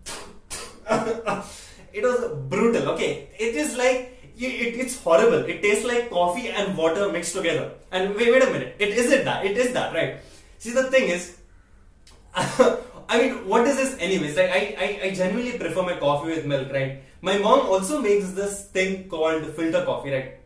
it 0.89 2.03
was 2.03 2.31
brutal. 2.47 2.89
Okay, 2.91 3.29
it 3.37 3.55
is 3.55 3.75
like 3.75 4.17
it, 4.37 4.75
it's 4.79 5.01
horrible. 5.01 5.45
It 5.45 5.61
tastes 5.61 5.85
like 5.85 6.09
coffee 6.09 6.49
and 6.49 6.77
water 6.77 7.11
mixed 7.11 7.35
together. 7.35 7.71
And 7.91 8.15
wait, 8.15 8.31
wait 8.31 8.43
a 8.43 8.51
minute. 8.51 8.75
It 8.79 8.89
isn't 8.89 9.25
that. 9.25 9.45
It 9.45 9.57
is 9.57 9.73
that, 9.73 9.93
right? 9.93 10.17
See, 10.59 10.71
the 10.71 10.83
thing 10.89 11.09
is, 11.09 11.37
I 13.09 13.21
mean, 13.21 13.47
what 13.47 13.65
is 13.67 13.77
this, 13.77 13.97
anyways? 13.99 14.35
Like, 14.35 14.49
I, 14.49 14.75
I, 14.77 14.99
I 15.07 15.13
genuinely 15.13 15.57
prefer 15.57 15.81
my 15.81 15.95
coffee 15.95 16.29
with 16.29 16.45
milk, 16.45 16.71
right? 16.71 17.03
My 17.21 17.37
mom 17.37 17.61
also 17.61 18.01
makes 18.01 18.31
this 18.31 18.65
thing 18.65 19.07
called 19.07 19.45
filter 19.55 19.85
coffee, 19.85 20.11
right? 20.11 20.39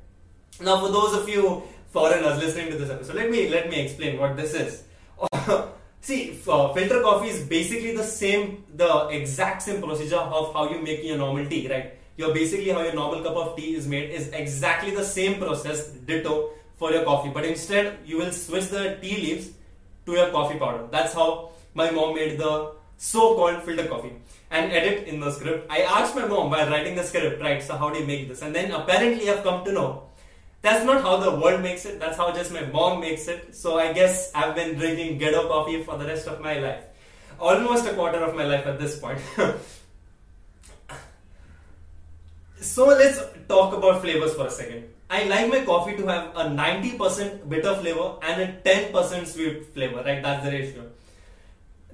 Now, 0.62 0.80
for 0.80 0.90
those 0.90 1.14
of 1.16 1.28
you 1.28 1.64
foreigners 1.90 2.38
listening 2.38 2.72
to 2.72 2.78
this 2.78 2.90
episode, 2.90 3.16
let 3.16 3.32
me 3.32 3.50
let 3.50 3.70
me 3.70 3.80
explain 3.80 4.20
what 4.20 4.38
this 4.38 4.54
is. 4.54 4.84
See, 6.02 6.40
uh, 6.48 6.74
filter 6.74 7.02
coffee 7.02 7.30
is 7.30 7.44
basically 7.48 7.96
the 7.96 8.04
same, 8.04 8.64
the 8.76 9.08
exact 9.10 9.62
same 9.62 9.82
procedure 9.82 10.18
of 10.18 10.54
how 10.54 10.70
you 10.70 10.82
make 10.82 11.04
your 11.04 11.18
normal 11.18 11.46
tea, 11.46 11.68
right? 11.68 11.94
You're 12.18 12.34
basically 12.34 12.70
how 12.70 12.82
your 12.82 12.94
normal 12.94 13.24
cup 13.24 13.36
of 13.36 13.56
tea 13.56 13.76
is 13.76 13.88
made 13.88 14.10
is 14.10 14.30
exactly 14.30 14.92
the 14.92 15.04
same 15.04 15.40
process, 15.40 15.88
ditto 15.90 16.52
for 16.76 16.92
your 16.92 17.04
coffee. 17.04 17.30
But 17.30 17.46
instead, 17.46 18.00
you 18.06 18.18
will 18.18 18.32
switch 18.32 18.70
the 18.70 18.98
tea 19.02 19.16
leaves 19.18 19.50
to 20.06 20.14
your 20.14 20.30
coffee 20.32 20.58
powder. 20.58 20.88
That's 20.92 21.14
how 21.14 21.51
my 21.74 21.92
mom 21.92 22.16
made 22.16 22.38
the 22.38 22.74
so-called 22.98 23.64
filter 23.64 23.88
coffee. 23.88 24.14
And 24.50 24.72
edit 24.72 25.08
in 25.08 25.22
the 25.22 25.32
script. 25.32 25.72
I 25.72 25.84
asked 25.84 26.14
my 26.14 26.26
mom 26.26 26.50
while 26.50 26.70
writing 26.70 26.96
the 26.96 27.04
script, 27.04 27.42
right? 27.42 27.64
So 27.64 27.78
how 27.78 27.90
do 27.90 28.00
you 28.00 28.06
make 28.06 28.28
this? 28.28 28.42
And 28.42 28.54
then 28.54 28.72
apparently 28.72 29.30
I've 29.30 29.44
come 29.44 29.64
to 29.64 29.72
know 29.72 30.12
that's 30.62 30.86
not 30.86 31.02
how 31.02 31.18
the 31.18 31.32
world 31.32 31.62
makes 31.62 31.86
it. 31.86 32.00
That's 32.00 32.18
how 32.18 32.32
just 32.32 32.52
my 32.52 32.62
mom 32.62 33.00
makes 33.00 33.28
it. 33.28 33.56
So 33.56 33.80
I 33.80 33.94
guess 33.94 34.32
I've 34.36 34.54
been 34.56 34.78
drinking 34.78 35.18
ghetto 35.18 35.48
coffee 35.48 35.84
for 35.84 35.98
the 35.98 36.06
rest 36.06 36.28
of 36.28 36.40
my 36.40 36.60
life. 36.60 36.84
Almost 37.40 37.88
a 37.88 37.94
quarter 37.94 38.24
of 38.24 38.36
my 38.36 38.44
life 38.44 38.68
at 38.68 38.80
this 38.80 39.00
point. 39.00 39.20
so 42.62 42.86
let's 42.86 43.20
talk 43.48 43.74
about 43.74 44.02
flavors 44.02 44.36
for 44.36 44.46
a 44.48 44.52
second. 44.52 44.84
I 45.10 45.24
like 45.24 45.50
my 45.50 45.66
coffee 45.66 45.98
to 45.98 46.06
have 46.08 46.36
a 46.36 46.44
90% 46.46 47.50
bitter 47.50 47.76
flavor 47.76 48.18
and 48.22 48.42
a 48.42 48.54
10% 48.64 49.26
sweet 49.26 49.74
flavor, 49.74 50.04
right? 50.04 50.22
That's 50.22 50.46
the 50.46 50.52
ratio. 50.52 50.84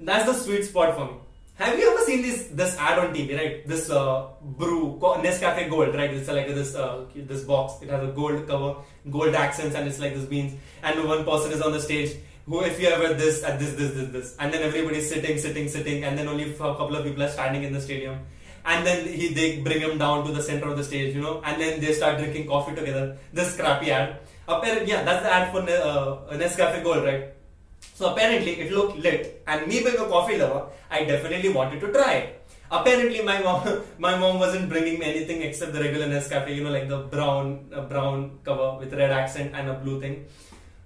That's 0.00 0.26
the 0.26 0.34
sweet 0.34 0.64
spot 0.64 0.94
for 0.96 1.06
me. 1.06 1.18
Have 1.54 1.76
you 1.76 1.90
ever 1.90 2.02
seen 2.04 2.22
this 2.22 2.46
this 2.58 2.76
ad 2.78 3.00
on 3.00 3.12
TV, 3.12 3.36
right? 3.36 3.66
This 3.66 3.90
uh, 3.90 4.28
brew 4.42 4.96
Nescafe 5.00 5.68
Gold, 5.68 5.92
right? 5.92 6.12
It's 6.14 6.28
like 6.28 6.46
this 6.46 6.76
uh, 6.76 7.06
this 7.16 7.42
box. 7.42 7.82
It 7.82 7.90
has 7.90 8.04
a 8.08 8.12
gold 8.12 8.46
cover, 8.46 8.76
gold 9.10 9.34
accents, 9.34 9.74
and 9.74 9.88
it's 9.88 9.98
like 9.98 10.14
this 10.14 10.24
beans. 10.24 10.54
And 10.84 11.04
one 11.04 11.24
person 11.24 11.50
is 11.50 11.60
on 11.60 11.72
the 11.72 11.80
stage. 11.80 12.16
Who, 12.46 12.62
if 12.62 12.80
you 12.80 12.88
ever 12.88 13.12
this 13.12 13.42
at 13.42 13.58
this 13.58 13.72
this 13.74 13.92
this 13.92 14.08
this, 14.12 14.36
and 14.38 14.54
then 14.54 14.62
everybody's 14.62 15.08
sitting, 15.08 15.36
sitting, 15.36 15.68
sitting, 15.68 16.04
and 16.04 16.16
then 16.16 16.28
only 16.28 16.52
a 16.52 16.54
couple 16.54 16.94
of 16.94 17.04
people 17.04 17.24
are 17.24 17.28
standing 17.28 17.64
in 17.64 17.72
the 17.72 17.80
stadium. 17.80 18.20
And 18.64 18.86
then 18.86 19.08
he 19.08 19.34
they 19.34 19.60
bring 19.60 19.80
him 19.80 19.98
down 19.98 20.24
to 20.26 20.32
the 20.32 20.42
center 20.42 20.68
of 20.68 20.76
the 20.76 20.84
stage, 20.84 21.12
you 21.14 21.20
know, 21.20 21.42
and 21.44 21.60
then 21.60 21.80
they 21.80 21.92
start 21.92 22.18
drinking 22.18 22.46
coffee 22.46 22.76
together. 22.76 23.18
This 23.32 23.56
crappy 23.56 23.90
ad. 23.90 24.20
Apparently, 24.46 24.92
yeah, 24.92 25.02
that's 25.02 25.24
the 25.24 25.32
ad 25.32 25.50
for 25.50 25.62
uh, 25.62 26.38
Nescafe 26.38 26.84
Gold, 26.84 27.04
right? 27.04 27.34
So 27.80 28.12
apparently 28.12 28.60
it 28.60 28.72
looked 28.72 28.98
lit 28.98 29.42
and 29.46 29.66
me 29.66 29.80
being 29.82 29.98
a 29.98 30.06
coffee 30.06 30.38
lover, 30.38 30.66
I 30.90 31.04
definitely 31.04 31.50
wanted 31.50 31.80
to 31.80 31.92
try 31.92 32.12
it. 32.14 32.46
Apparently 32.70 33.22
my 33.22 33.42
mom, 33.42 33.80
my 33.98 34.16
mom 34.16 34.38
wasn't 34.38 34.68
bringing 34.68 34.98
me 34.98 35.06
anything 35.06 35.42
except 35.42 35.72
the 35.72 35.80
regular 35.80 36.06
Nescafe, 36.06 36.54
you 36.54 36.62
know, 36.62 36.70
like 36.70 36.88
the 36.88 36.98
brown, 36.98 37.70
uh, 37.74 37.82
brown 37.82 38.38
cover 38.44 38.78
with 38.78 38.92
red 38.92 39.10
accent 39.10 39.52
and 39.54 39.68
a 39.68 39.74
blue 39.74 40.00
thing. 40.00 40.26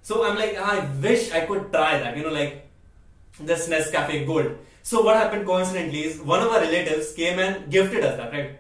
So 0.02 0.25
I'm 0.25 0.37
like, 0.37 0.56
I 0.56 0.88
wish 1.00 1.32
I 1.32 1.46
could 1.46 1.70
try 1.70 1.99
that, 1.99 2.16
you 2.16 2.22
know, 2.22 2.30
like 2.30 2.68
this 3.38 3.68
Nescafe 3.68 4.26
Gold. 4.26 4.56
So 4.82 5.02
what 5.02 5.16
happened 5.16 5.46
coincidentally 5.46 6.04
is 6.04 6.20
one 6.20 6.40
of 6.40 6.49
our 6.49 6.61
relatives 6.61 7.12
came 7.12 7.38
and 7.38 7.70
gifted 7.70 8.04
us 8.04 8.16
that, 8.16 8.32
right? 8.32 8.58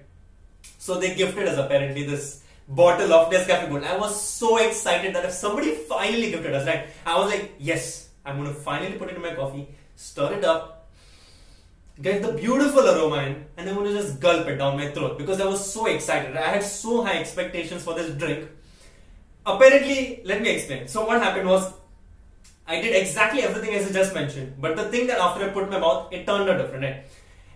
So 0.78 1.00
they 1.00 1.14
gifted 1.14 1.48
us 1.48 1.58
apparently 1.58 2.04
this 2.04 2.42
bottle 2.68 3.12
of 3.12 3.32
Nescafe 3.32 3.68
Gold. 3.68 3.84
I 3.84 3.96
was 3.96 4.20
so 4.20 4.58
excited 4.58 5.14
that 5.14 5.24
if 5.24 5.32
somebody 5.32 5.72
finally 5.74 6.30
gifted 6.30 6.54
us, 6.54 6.66
right? 6.66 6.86
I 7.04 7.18
was 7.18 7.30
like, 7.30 7.54
yes, 7.58 8.08
I'm 8.24 8.44
to 8.44 8.52
finally 8.52 8.98
put 8.98 9.10
it 9.10 9.16
in 9.16 9.22
my 9.22 9.34
coffee, 9.34 9.68
stir 9.96 10.34
it 10.34 10.44
up, 10.44 10.88
get 12.00 12.22
the 12.22 12.32
beautiful 12.32 12.88
aroma 12.88 13.22
in, 13.24 13.44
and 13.56 13.68
I'm 13.68 13.82
to 13.82 13.92
just 13.92 14.20
gulp 14.20 14.46
it 14.46 14.56
down 14.56 14.76
my 14.76 14.90
throat 14.90 15.18
because 15.18 15.40
I 15.40 15.44
was 15.46 15.72
so 15.72 15.86
excited. 15.86 16.36
I 16.36 16.48
had 16.48 16.62
so 16.62 17.04
high 17.04 17.18
expectations 17.18 17.82
for 17.82 17.94
this 17.94 18.14
drink. 18.16 18.48
Apparently, 19.44 20.22
let 20.24 20.40
me 20.40 20.50
explain. 20.50 20.86
So, 20.88 21.04
what 21.04 21.20
happened 21.20 21.48
was 21.48 21.72
I 22.66 22.80
did 22.80 22.94
exactly 22.94 23.42
everything 23.42 23.74
as 23.74 23.90
I 23.90 23.92
just 23.92 24.14
mentioned, 24.14 24.54
but 24.60 24.76
the 24.76 24.84
thing 24.84 25.06
that 25.08 25.18
after 25.18 25.44
I 25.44 25.48
put 25.48 25.68
my 25.68 25.78
mouth, 25.78 26.12
it 26.12 26.26
turned 26.26 26.48
out 26.48 26.58
different. 26.58 26.84
Right? 26.84 27.04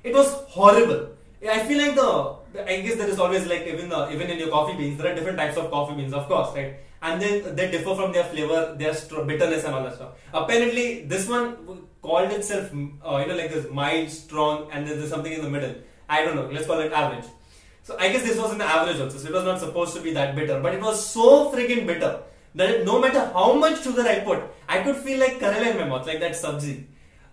It 0.03 0.13
was 0.13 0.33
horrible. 0.49 1.11
I 1.49 1.61
feel 1.61 1.79
like 1.79 1.95
the 1.95 2.37
I 2.65 2.81
guess 2.81 2.97
there 2.97 3.09
is 3.09 3.19
always 3.19 3.47
like 3.47 3.67
even 3.67 3.89
the 3.89 4.11
even 4.11 4.31
in 4.31 4.39
your 4.39 4.49
coffee 4.49 4.77
beans 4.77 4.99
there 4.99 5.13
are 5.13 5.15
different 5.15 5.39
types 5.39 5.57
of 5.57 5.71
coffee 5.71 5.95
beans, 5.95 6.13
of 6.13 6.27
course, 6.27 6.55
right? 6.55 6.77
And 7.07 7.23
then 7.23 7.55
they 7.57 7.71
differ 7.71 7.95
from 7.95 8.13
their 8.13 8.25
flavor, 8.25 8.75
their 8.77 8.95
bitterness 9.31 9.65
and 9.65 9.75
all 9.75 9.85
that 9.85 9.95
stuff. 9.95 10.13
Apparently, 10.33 10.87
this 11.13 11.29
one 11.29 11.87
called 12.03 12.31
itself, 12.33 12.73
uh, 12.73 13.19
you 13.19 13.27
know, 13.29 13.37
like 13.41 13.53
this 13.53 13.67
mild, 13.71 14.11
strong, 14.11 14.69
and 14.73 14.87
there's 14.87 15.09
something 15.09 15.33
in 15.33 15.43
the 15.43 15.51
middle. 15.57 15.75
I 16.09 16.25
don't 16.25 16.37
know. 16.37 16.49
Let's 16.57 16.67
call 16.67 16.81
it 16.81 16.93
average. 16.93 17.27
So 17.83 17.97
I 17.99 18.09
guess 18.13 18.23
this 18.23 18.39
was 18.39 18.53
in 18.53 18.59
the 18.59 18.65
average 18.65 19.01
also. 19.01 19.19
So 19.19 19.29
it 19.29 19.33
was 19.33 19.45
not 19.45 19.61
supposed 19.61 19.95
to 19.97 20.01
be 20.01 20.13
that 20.15 20.35
bitter, 20.35 20.61
but 20.61 20.75
it 20.75 20.81
was 20.81 21.05
so 21.05 21.53
freaking 21.53 21.87
bitter 21.87 22.21
that 22.57 22.85
no 22.85 23.01
matter 23.01 23.31
how 23.33 23.53
much 23.55 23.83
sugar 23.85 24.03
I 24.03 24.21
put, 24.21 24.43
I 24.69 24.83
could 24.83 24.97
feel 24.97 25.21
like 25.21 25.39
Karela 25.39 25.71
in 25.73 25.79
my 25.79 25.85
mouth, 25.85 26.07
like 26.07 26.21
that 26.21 26.33
sabzi. 26.33 26.85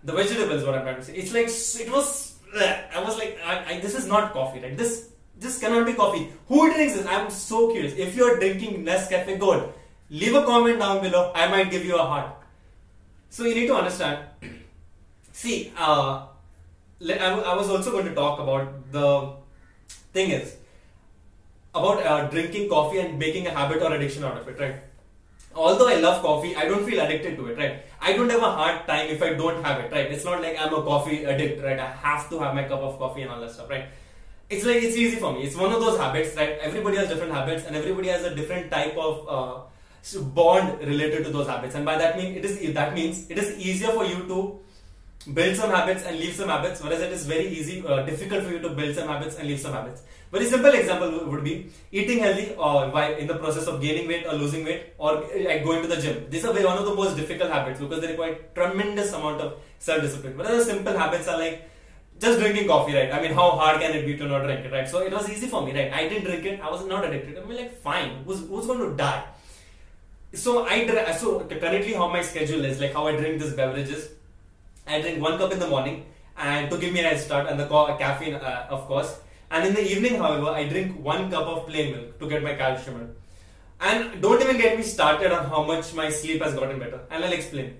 The 0.04 0.12
vegetables, 0.12 0.64
what 0.64 0.74
I'm 0.74 0.82
trying 0.82 0.96
to 0.96 1.04
say. 1.04 1.14
It's 1.14 1.32
like 1.32 1.48
it 1.86 1.90
was. 1.90 2.34
I 2.54 3.02
was 3.02 3.18
like, 3.18 3.38
I, 3.44 3.54
I, 3.70 3.80
this 3.80 3.96
is 3.96 4.06
not 4.06 4.32
coffee, 4.32 4.60
right? 4.60 4.76
This 4.76 5.08
this 5.44 5.58
cannot 5.60 5.86
be 5.86 5.92
coffee. 5.92 6.32
Who 6.48 6.72
drinks 6.72 6.94
this? 6.94 7.06
I'm 7.06 7.30
so 7.30 7.70
curious. 7.70 7.94
If 7.94 8.16
you're 8.16 8.38
drinking 8.38 8.84
Nescafe 8.84 9.38
Gold, 9.38 9.72
leave 10.10 10.34
a 10.34 10.42
comment 10.42 10.78
down 10.78 11.02
below. 11.02 11.30
I 11.34 11.48
might 11.48 11.70
give 11.70 11.84
you 11.84 11.96
a 11.96 12.06
heart. 12.12 12.34
So 13.30 13.44
you 13.44 13.54
need 13.54 13.66
to 13.68 13.76
understand. 13.76 14.18
See, 15.32 15.72
uh, 15.76 16.26
I 17.00 17.54
was 17.60 17.68
also 17.68 17.90
going 17.92 18.06
to 18.06 18.14
talk 18.14 18.40
about 18.40 18.90
the 18.90 19.32
thing 20.12 20.30
is 20.30 20.56
about 21.74 22.06
uh, 22.06 22.28
drinking 22.28 22.68
coffee 22.68 23.00
and 23.00 23.18
making 23.18 23.46
a 23.46 23.50
habit 23.50 23.82
or 23.82 23.92
addiction 23.92 24.24
out 24.24 24.38
of 24.38 24.48
it, 24.48 24.58
right? 24.58 24.76
Although 25.54 25.88
I 25.88 25.96
love 25.96 26.22
coffee, 26.22 26.54
I 26.56 26.66
don't 26.66 26.84
feel 26.88 27.00
addicted 27.00 27.36
to 27.36 27.46
it, 27.48 27.58
right? 27.58 27.82
I 28.00 28.12
don't 28.12 28.30
have 28.30 28.42
a 28.42 28.50
hard 28.50 28.86
time 28.86 29.08
if 29.08 29.22
I 29.22 29.34
don't 29.34 29.62
have 29.64 29.80
it, 29.80 29.92
right? 29.92 30.10
It's 30.10 30.24
not 30.24 30.40
like 30.40 30.56
I'm 30.58 30.72
a 30.72 30.82
coffee 30.82 31.24
addict, 31.26 31.62
right? 31.62 31.78
I 31.78 31.86
have 31.86 32.30
to 32.30 32.38
have 32.38 32.54
my 32.54 32.64
cup 32.64 32.80
of 32.80 32.98
coffee 32.98 33.22
and 33.22 33.30
all 33.30 33.40
that 33.40 33.50
stuff, 33.50 33.68
right? 33.68 33.86
It's 34.50 34.64
like 34.64 34.82
it's 34.82 34.96
easy 34.96 35.16
for 35.16 35.32
me. 35.32 35.42
It's 35.44 35.56
one 35.56 35.72
of 35.72 35.80
those 35.80 35.98
habits, 35.98 36.36
right? 36.36 36.58
Everybody 36.60 36.96
has 36.96 37.08
different 37.08 37.32
habits, 37.32 37.64
and 37.66 37.76
everybody 37.76 38.08
has 38.08 38.24
a 38.24 38.34
different 38.34 38.70
type 38.70 38.96
of 38.96 39.28
uh, 39.28 40.20
bond 40.34 40.80
related 40.80 41.24
to 41.24 41.30
those 41.30 41.46
habits. 41.46 41.74
And 41.74 41.84
by 41.84 41.96
that 41.98 42.16
mean 42.16 42.34
it 42.34 42.44
is 42.44 42.74
that 42.74 42.94
means 42.94 43.30
it 43.30 43.38
is 43.38 43.58
easier 43.58 43.88
for 43.92 44.04
you 44.04 44.26
to 44.28 44.60
build 45.32 45.56
some 45.56 45.70
habits 45.70 46.04
and 46.04 46.18
leave 46.18 46.34
some 46.34 46.48
habits, 46.48 46.82
whereas 46.82 47.00
it 47.00 47.12
is 47.12 47.26
very 47.26 47.48
easy, 47.48 47.82
uh, 47.86 48.02
difficult 48.02 48.44
for 48.44 48.50
you 48.50 48.58
to 48.58 48.70
build 48.70 48.94
some 48.94 49.08
habits 49.08 49.36
and 49.38 49.48
leave 49.48 49.60
some 49.60 49.72
habits. 49.72 50.02
Very 50.30 50.46
simple 50.46 50.70
example 50.70 51.26
would 51.30 51.44
be 51.44 51.70
eating 51.92 52.18
healthy 52.18 52.54
or 52.58 52.88
by 52.88 53.14
in 53.14 53.26
the 53.26 53.36
process 53.36 53.66
of 53.66 53.80
gaining 53.80 54.08
weight 54.08 54.26
or 54.26 54.34
losing 54.34 54.64
weight 54.64 54.92
or 54.98 55.24
like 55.48 55.64
going 55.64 55.80
to 55.80 55.88
the 55.88 55.96
gym. 55.96 56.26
These 56.28 56.44
are 56.44 56.52
one 56.52 56.76
of 56.76 56.84
the 56.84 56.94
most 56.94 57.16
difficult 57.16 57.50
habits 57.50 57.80
because 57.80 58.00
they 58.00 58.08
require 58.08 58.36
tremendous 58.54 59.12
amount 59.12 59.40
of 59.40 59.54
self-discipline. 59.78 60.36
Whereas 60.36 60.66
simple 60.66 60.98
habits 60.98 61.28
are 61.28 61.38
like 61.38 61.70
just 62.18 62.38
drinking 62.38 62.66
coffee, 62.68 62.94
right? 62.94 63.12
I 63.12 63.20
mean, 63.20 63.32
how 63.32 63.50
hard 63.50 63.80
can 63.80 63.92
it 63.92 64.06
be 64.06 64.16
to 64.16 64.26
not 64.26 64.44
drink 64.44 64.64
it, 64.64 64.72
right? 64.72 64.88
So 64.88 65.00
it 65.00 65.12
was 65.12 65.28
easy 65.28 65.46
for 65.46 65.64
me, 65.66 65.72
right? 65.78 65.92
I 65.92 66.08
didn't 66.08 66.24
drink 66.24 66.44
it. 66.44 66.60
I 66.60 66.70
was 66.70 66.86
not 66.86 67.04
addicted. 67.04 67.38
I 67.38 67.44
mean, 67.44 67.56
like, 67.56 67.80
fine. 67.80 68.24
Who's, 68.24 68.40
who's 68.40 68.66
going 68.66 68.90
to 68.90 68.96
die? 68.96 69.24
So 70.32 70.66
I 70.66 71.12
so 71.12 71.40
currently 71.44 71.92
how 71.92 72.08
my 72.08 72.22
schedule 72.22 72.64
is, 72.64 72.80
like 72.80 72.92
how 72.92 73.06
I 73.06 73.16
drink 73.16 73.40
these 73.40 73.52
beverages. 73.52 74.10
I 74.86 75.00
drink 75.00 75.22
one 75.22 75.38
cup 75.38 75.52
in 75.52 75.58
the 75.58 75.68
morning 75.68 76.06
and 76.36 76.70
to 76.70 76.78
give 76.78 76.92
me 76.92 77.00
a 77.00 77.04
head 77.04 77.20
start 77.20 77.48
and 77.48 77.58
the 77.58 77.66
caffeine, 77.66 78.34
uh, 78.34 78.66
of 78.68 78.86
course. 78.86 79.20
And 79.50 79.68
in 79.68 79.74
the 79.74 79.88
evening, 79.88 80.16
however, 80.16 80.48
I 80.48 80.68
drink 80.68 80.98
one 81.02 81.30
cup 81.30 81.46
of 81.46 81.68
plain 81.68 81.92
milk 81.92 82.18
to 82.18 82.28
get 82.28 82.42
my 82.42 82.54
calcium. 82.54 83.14
And 83.80 84.20
don't 84.20 84.40
even 84.42 84.56
get 84.56 84.76
me 84.76 84.82
started 84.82 85.30
on 85.30 85.46
how 85.46 85.62
much 85.62 85.94
my 85.94 86.10
sleep 86.10 86.42
has 86.42 86.54
gotten 86.54 86.78
better. 86.78 87.00
And 87.10 87.24
I'll 87.24 87.32
explain. 87.32 87.76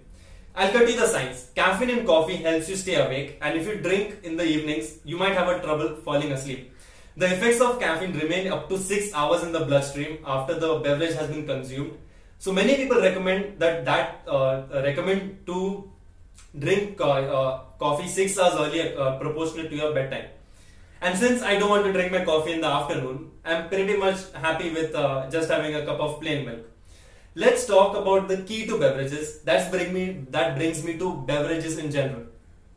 I'll 0.56 0.70
cut 0.70 0.88
you 0.88 0.96
the 0.96 1.08
science. 1.08 1.50
Caffeine 1.56 1.90
in 1.90 2.06
coffee 2.06 2.36
helps 2.36 2.68
you 2.68 2.76
stay 2.76 2.94
awake, 2.94 3.38
and 3.42 3.58
if 3.58 3.66
you 3.66 3.74
drink 3.78 4.18
in 4.22 4.36
the 4.36 4.44
evenings, 4.44 4.98
you 5.04 5.16
might 5.16 5.32
have 5.32 5.48
a 5.48 5.60
trouble 5.60 5.96
falling 5.96 6.30
asleep. 6.30 6.72
The 7.16 7.26
effects 7.26 7.60
of 7.60 7.80
caffeine 7.80 8.16
remain 8.16 8.52
up 8.52 8.68
to 8.68 8.78
6 8.78 9.12
hours 9.14 9.42
in 9.42 9.50
the 9.50 9.64
bloodstream 9.64 10.18
after 10.24 10.54
the 10.54 10.78
beverage 10.78 11.14
has 11.14 11.28
been 11.28 11.44
consumed. 11.44 11.98
So 12.38 12.52
many 12.52 12.76
people 12.76 13.00
recommend 13.00 13.58
that 13.58 13.84
that 13.84 14.22
uh, 14.28 14.62
recommend 14.84 15.44
to 15.46 15.90
drink 16.56 17.00
uh, 17.00 17.10
uh, 17.38 17.58
coffee 17.78 18.06
6 18.06 18.38
hours 18.38 18.54
earlier 18.66 18.94
uh, 18.96 19.18
proportionate 19.18 19.70
to 19.70 19.76
your 19.76 19.92
bedtime. 19.92 20.28
And 21.00 21.18
since 21.18 21.42
I 21.42 21.58
don't 21.58 21.70
want 21.70 21.84
to 21.84 21.92
drink 21.92 22.12
my 22.12 22.24
coffee 22.24 22.52
in 22.52 22.60
the 22.60 22.68
afternoon, 22.68 23.32
I'm 23.44 23.68
pretty 23.68 23.96
much 23.96 24.22
happy 24.34 24.70
with 24.70 24.94
uh, 24.94 25.28
just 25.30 25.50
having 25.50 25.74
a 25.74 25.84
cup 25.84 25.98
of 25.98 26.20
plain 26.20 26.46
milk 26.46 26.73
let's 27.34 27.66
talk 27.66 27.96
about 27.96 28.28
the 28.28 28.38
key 28.38 28.66
to 28.66 28.78
beverages. 28.78 29.40
That's 29.40 29.68
bring 29.70 29.92
me 29.92 30.26
that 30.30 30.56
brings 30.56 30.84
me 30.84 30.96
to 30.98 31.14
beverages 31.26 31.78
in 31.78 31.90
general. 31.90 32.22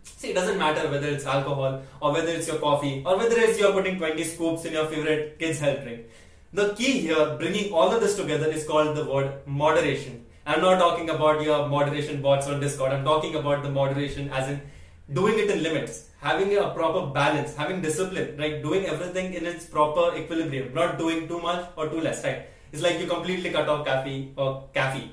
See, 0.03 0.29
it 0.29 0.35
doesn't 0.35 0.57
matter 0.57 0.89
whether 0.89 1.07
it's 1.07 1.25
alcohol 1.25 1.81
or 2.01 2.13
whether 2.13 2.29
it's 2.29 2.47
your 2.47 2.57
coffee 2.57 3.03
or 3.05 3.17
whether 3.17 3.37
it's 3.37 3.59
you're 3.59 3.73
putting 3.73 3.97
20 3.97 4.23
scoops 4.23 4.65
in 4.65 4.73
your 4.73 4.85
favorite 4.85 5.37
kids' 5.37 5.59
health 5.59 5.83
drink. 5.83 6.05
The 6.53 6.73
key 6.75 6.99
here, 7.01 7.35
bringing 7.37 7.71
all 7.73 7.91
of 7.91 8.01
this 8.01 8.15
together, 8.15 8.47
is 8.47 8.65
called 8.65 8.95
the 8.95 9.05
word 9.05 9.45
moderation. 9.45 10.25
I'm 10.45 10.61
not 10.61 10.79
talking 10.79 11.09
about 11.09 11.43
your 11.43 11.67
moderation 11.67 12.21
bots 12.21 12.47
on 12.47 12.59
Discord. 12.61 12.93
I'm 12.93 13.03
talking 13.03 13.35
about 13.35 13.63
the 13.63 13.69
moderation 13.69 14.29
as 14.29 14.49
in 14.49 14.61
doing 15.13 15.37
it 15.37 15.51
in 15.51 15.61
limits, 15.61 16.09
having 16.21 16.57
a 16.57 16.69
proper 16.69 17.05
balance, 17.07 17.53
having 17.55 17.81
discipline, 17.81 18.37
right? 18.37 18.63
Doing 18.63 18.85
everything 18.85 19.33
in 19.33 19.45
its 19.45 19.65
proper 19.65 20.17
equilibrium, 20.17 20.73
not 20.73 20.97
doing 20.97 21.27
too 21.27 21.41
much 21.41 21.67
or 21.75 21.89
too 21.89 21.99
less, 21.99 22.23
right? 22.23 22.47
It's 22.71 22.81
like 22.81 22.99
you 22.99 23.07
completely 23.07 23.49
cut 23.49 23.69
off 23.69 23.85
caffeine 23.85 24.33
or 24.35 24.63
caffeine, 24.73 25.11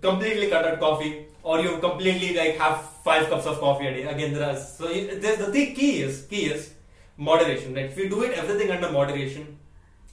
completely 0.00 0.48
cut 0.48 0.64
out 0.64 0.80
coffee, 0.80 1.26
or 1.42 1.60
you 1.60 1.78
completely 1.78 2.34
like 2.36 2.56
have 2.56 2.82
five 3.04 3.28
cups 3.28 3.46
of 3.46 3.60
coffee 3.60 3.86
a 3.86 3.94
day. 3.94 4.02
Again, 4.04 4.34
there 4.34 4.50
are 4.50 4.56
so 4.56 4.88
the, 4.88 5.50
the 5.52 5.74
key 5.74 6.02
is 6.02 6.26
key 6.26 6.46
is 6.46 6.74
moderation. 7.16 7.74
Right? 7.74 7.86
If 7.86 7.96
you 7.96 8.08
do 8.08 8.22
it 8.22 8.32
everything 8.32 8.70
under 8.70 8.90
moderation, 8.90 9.58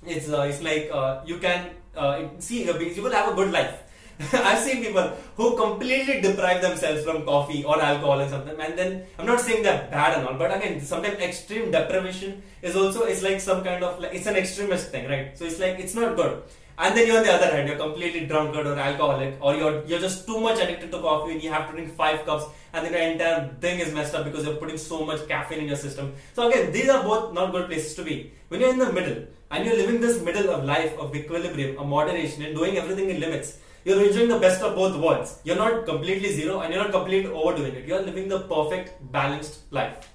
it's 0.05 0.29
uh, 0.29 0.41
it's 0.41 0.61
like 0.61 0.89
uh, 0.91 1.21
you 1.25 1.37
can 1.37 1.71
uh, 1.95 2.23
see 2.39 2.63
you 2.63 3.03
will 3.03 3.11
have 3.11 3.33
a 3.33 3.35
good 3.35 3.51
life 3.51 3.83
I've 4.33 4.59
seen 4.59 4.83
people 4.83 5.11
who 5.35 5.55
completely 5.55 6.21
deprive 6.21 6.61
themselves 6.61 7.03
from 7.03 7.23
coffee 7.23 7.63
or 7.63 7.79
alcohol 7.79 8.19
and 8.19 8.29
something, 8.29 8.59
and 8.59 8.77
then 8.77 9.05
I'm 9.19 9.27
not 9.27 9.39
saying 9.39 9.61
they're 9.61 9.87
bad 9.91 10.17
and 10.17 10.27
all, 10.27 10.33
but 10.33 10.55
again, 10.55 10.81
sometimes 10.81 11.19
extreme 11.19 11.69
deprivation 11.69 12.41
is 12.63 12.75
also 12.75 13.03
it's 13.03 13.21
like 13.21 13.39
some 13.39 13.63
kind 13.63 13.83
of 13.83 13.99
like 13.99 14.15
it's 14.15 14.25
an 14.25 14.35
extremist 14.35 14.89
thing, 14.89 15.07
right? 15.07 15.37
So 15.37 15.45
it's 15.45 15.59
like 15.59 15.77
it's 15.79 15.93
not 15.93 16.15
good. 16.15 16.41
And 16.79 16.95
then 16.95 17.07
you're 17.07 17.17
on 17.17 17.23
the 17.23 17.33
other 17.33 17.47
hand, 17.47 17.67
you're 17.67 17.77
completely 17.77 18.25
drunkard 18.25 18.65
or 18.65 18.75
alcoholic, 18.75 19.37
or 19.39 19.55
you're 19.55 19.85
you're 19.85 19.99
just 19.99 20.25
too 20.25 20.39
much 20.39 20.59
addicted 20.59 20.91
to 20.91 20.99
coffee 20.99 21.33
and 21.33 21.43
you 21.43 21.51
have 21.51 21.67
to 21.69 21.73
drink 21.73 21.93
five 21.95 22.25
cups, 22.25 22.45
and 22.73 22.85
then 22.85 22.93
your 22.93 23.01
entire 23.01 23.53
thing 23.61 23.79
is 23.79 23.93
messed 23.93 24.15
up 24.15 24.25
because 24.25 24.45
you're 24.45 24.55
putting 24.55 24.79
so 24.79 25.05
much 25.05 25.27
caffeine 25.27 25.59
in 25.59 25.67
your 25.67 25.77
system. 25.85 26.13
So 26.33 26.49
again, 26.49 26.71
these 26.71 26.89
are 26.89 27.03
both 27.03 27.33
not 27.33 27.51
good 27.51 27.67
places 27.67 27.93
to 27.95 28.03
be. 28.03 28.33
When 28.47 28.61
you're 28.61 28.71
in 28.71 28.79
the 28.79 28.91
middle 28.91 29.25
and 29.51 29.63
you're 29.63 29.75
living 29.75 30.01
this 30.01 30.21
middle 30.21 30.49
of 30.49 30.65
life 30.65 30.97
of 30.97 31.15
equilibrium, 31.15 31.77
of 31.77 31.87
moderation, 31.87 32.43
and 32.43 32.55
doing 32.55 32.77
everything 32.77 33.09
in 33.11 33.19
limits, 33.19 33.57
you're 33.87 34.03
enjoying 34.05 34.27
the 34.27 34.37
best 34.37 34.61
of 34.61 34.75
both 34.75 34.97
worlds. 34.97 35.39
You're 35.45 35.55
not 35.55 35.85
completely 35.85 36.33
zero 36.33 36.59
and 36.59 36.73
you're 36.73 36.83
not 36.83 36.91
completely 36.91 37.31
overdoing 37.31 37.73
it. 37.73 37.85
You're 37.87 38.01
living 38.01 38.27
the 38.27 38.39
perfect 38.41 38.91
balanced 39.13 39.59
life. 39.71 40.09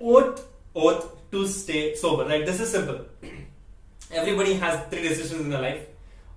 Oath, 0.00 0.46
oath 0.74 1.16
to 1.32 1.48
stay 1.48 1.96
sober. 1.96 2.26
Right? 2.26 2.46
This 2.46 2.60
is 2.60 2.70
simple. 2.70 3.00
Everybody 4.12 4.54
has 4.54 4.86
three 4.88 5.02
decisions 5.02 5.40
in 5.40 5.50
their 5.50 5.62
life. 5.62 5.84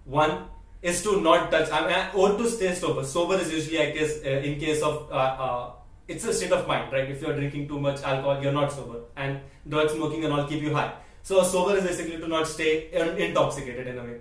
One 0.06 0.46
is 0.82 1.04
to 1.04 1.22
not 1.22 1.52
touch. 1.52 1.72
I 1.72 1.82
mean, 1.88 2.08
oath 2.16 2.40
to 2.40 2.50
stay 2.50 2.74
sober. 2.74 3.04
Sober 3.04 3.36
is 3.36 3.54
usually, 3.54 3.80
I 3.80 3.92
guess, 3.92 4.26
uh, 4.26 4.30
in 4.30 4.60
case 4.60 4.82
of 4.82 5.12
uh, 5.12 5.16
uh, 5.16 5.72
it's 6.08 6.24
a 6.24 6.34
state 6.34 6.52
of 6.52 6.68
mind, 6.68 6.92
right? 6.92 7.08
If 7.08 7.22
you're 7.22 7.36
drinking 7.36 7.68
too 7.68 7.80
much 7.80 8.02
alcohol, 8.02 8.42
you're 8.42 8.54
not 8.54 8.72
sober, 8.72 9.02
and 9.18 9.40
drug 9.70 9.90
smoking 9.92 10.24
and 10.24 10.34
all 10.34 10.48
keep 10.48 10.64
you 10.64 10.74
high. 10.74 10.94
So 11.22 11.44
sober 11.44 11.78
is 11.78 11.84
basically 11.84 12.18
to 12.18 12.28
not 12.28 12.48
stay 12.48 12.90
intoxicated 12.92 13.86
in 13.86 14.00
a 14.00 14.04
way. 14.04 14.18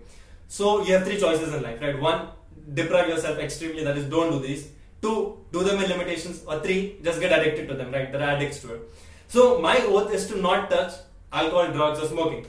So 0.48 0.84
you 0.84 0.94
have 0.94 1.04
three 1.04 1.18
choices 1.18 1.52
in 1.52 1.62
life, 1.62 1.80
right? 1.80 2.00
One, 2.00 2.28
deprive 2.74 3.08
yourself 3.08 3.38
extremely, 3.38 3.84
that 3.84 3.96
is, 3.96 4.06
don't 4.06 4.30
do 4.30 4.46
these. 4.46 4.68
Two, 5.02 5.44
do 5.52 5.62
them 5.62 5.82
in 5.82 5.88
limitations. 5.88 6.42
Or 6.46 6.60
three, 6.60 6.98
just 7.02 7.20
get 7.20 7.38
addicted 7.38 7.68
to 7.68 7.74
them, 7.74 7.92
right? 7.92 8.10
There 8.10 8.20
are 8.20 8.30
addicts 8.30 8.60
to 8.60 8.74
it. 8.74 8.80
So 9.28 9.60
my 9.60 9.78
oath 9.78 10.12
is 10.12 10.26
to 10.28 10.40
not 10.40 10.70
touch 10.70 10.92
alcohol, 11.32 11.72
drugs, 11.72 12.00
or 12.00 12.06
smoking. 12.06 12.46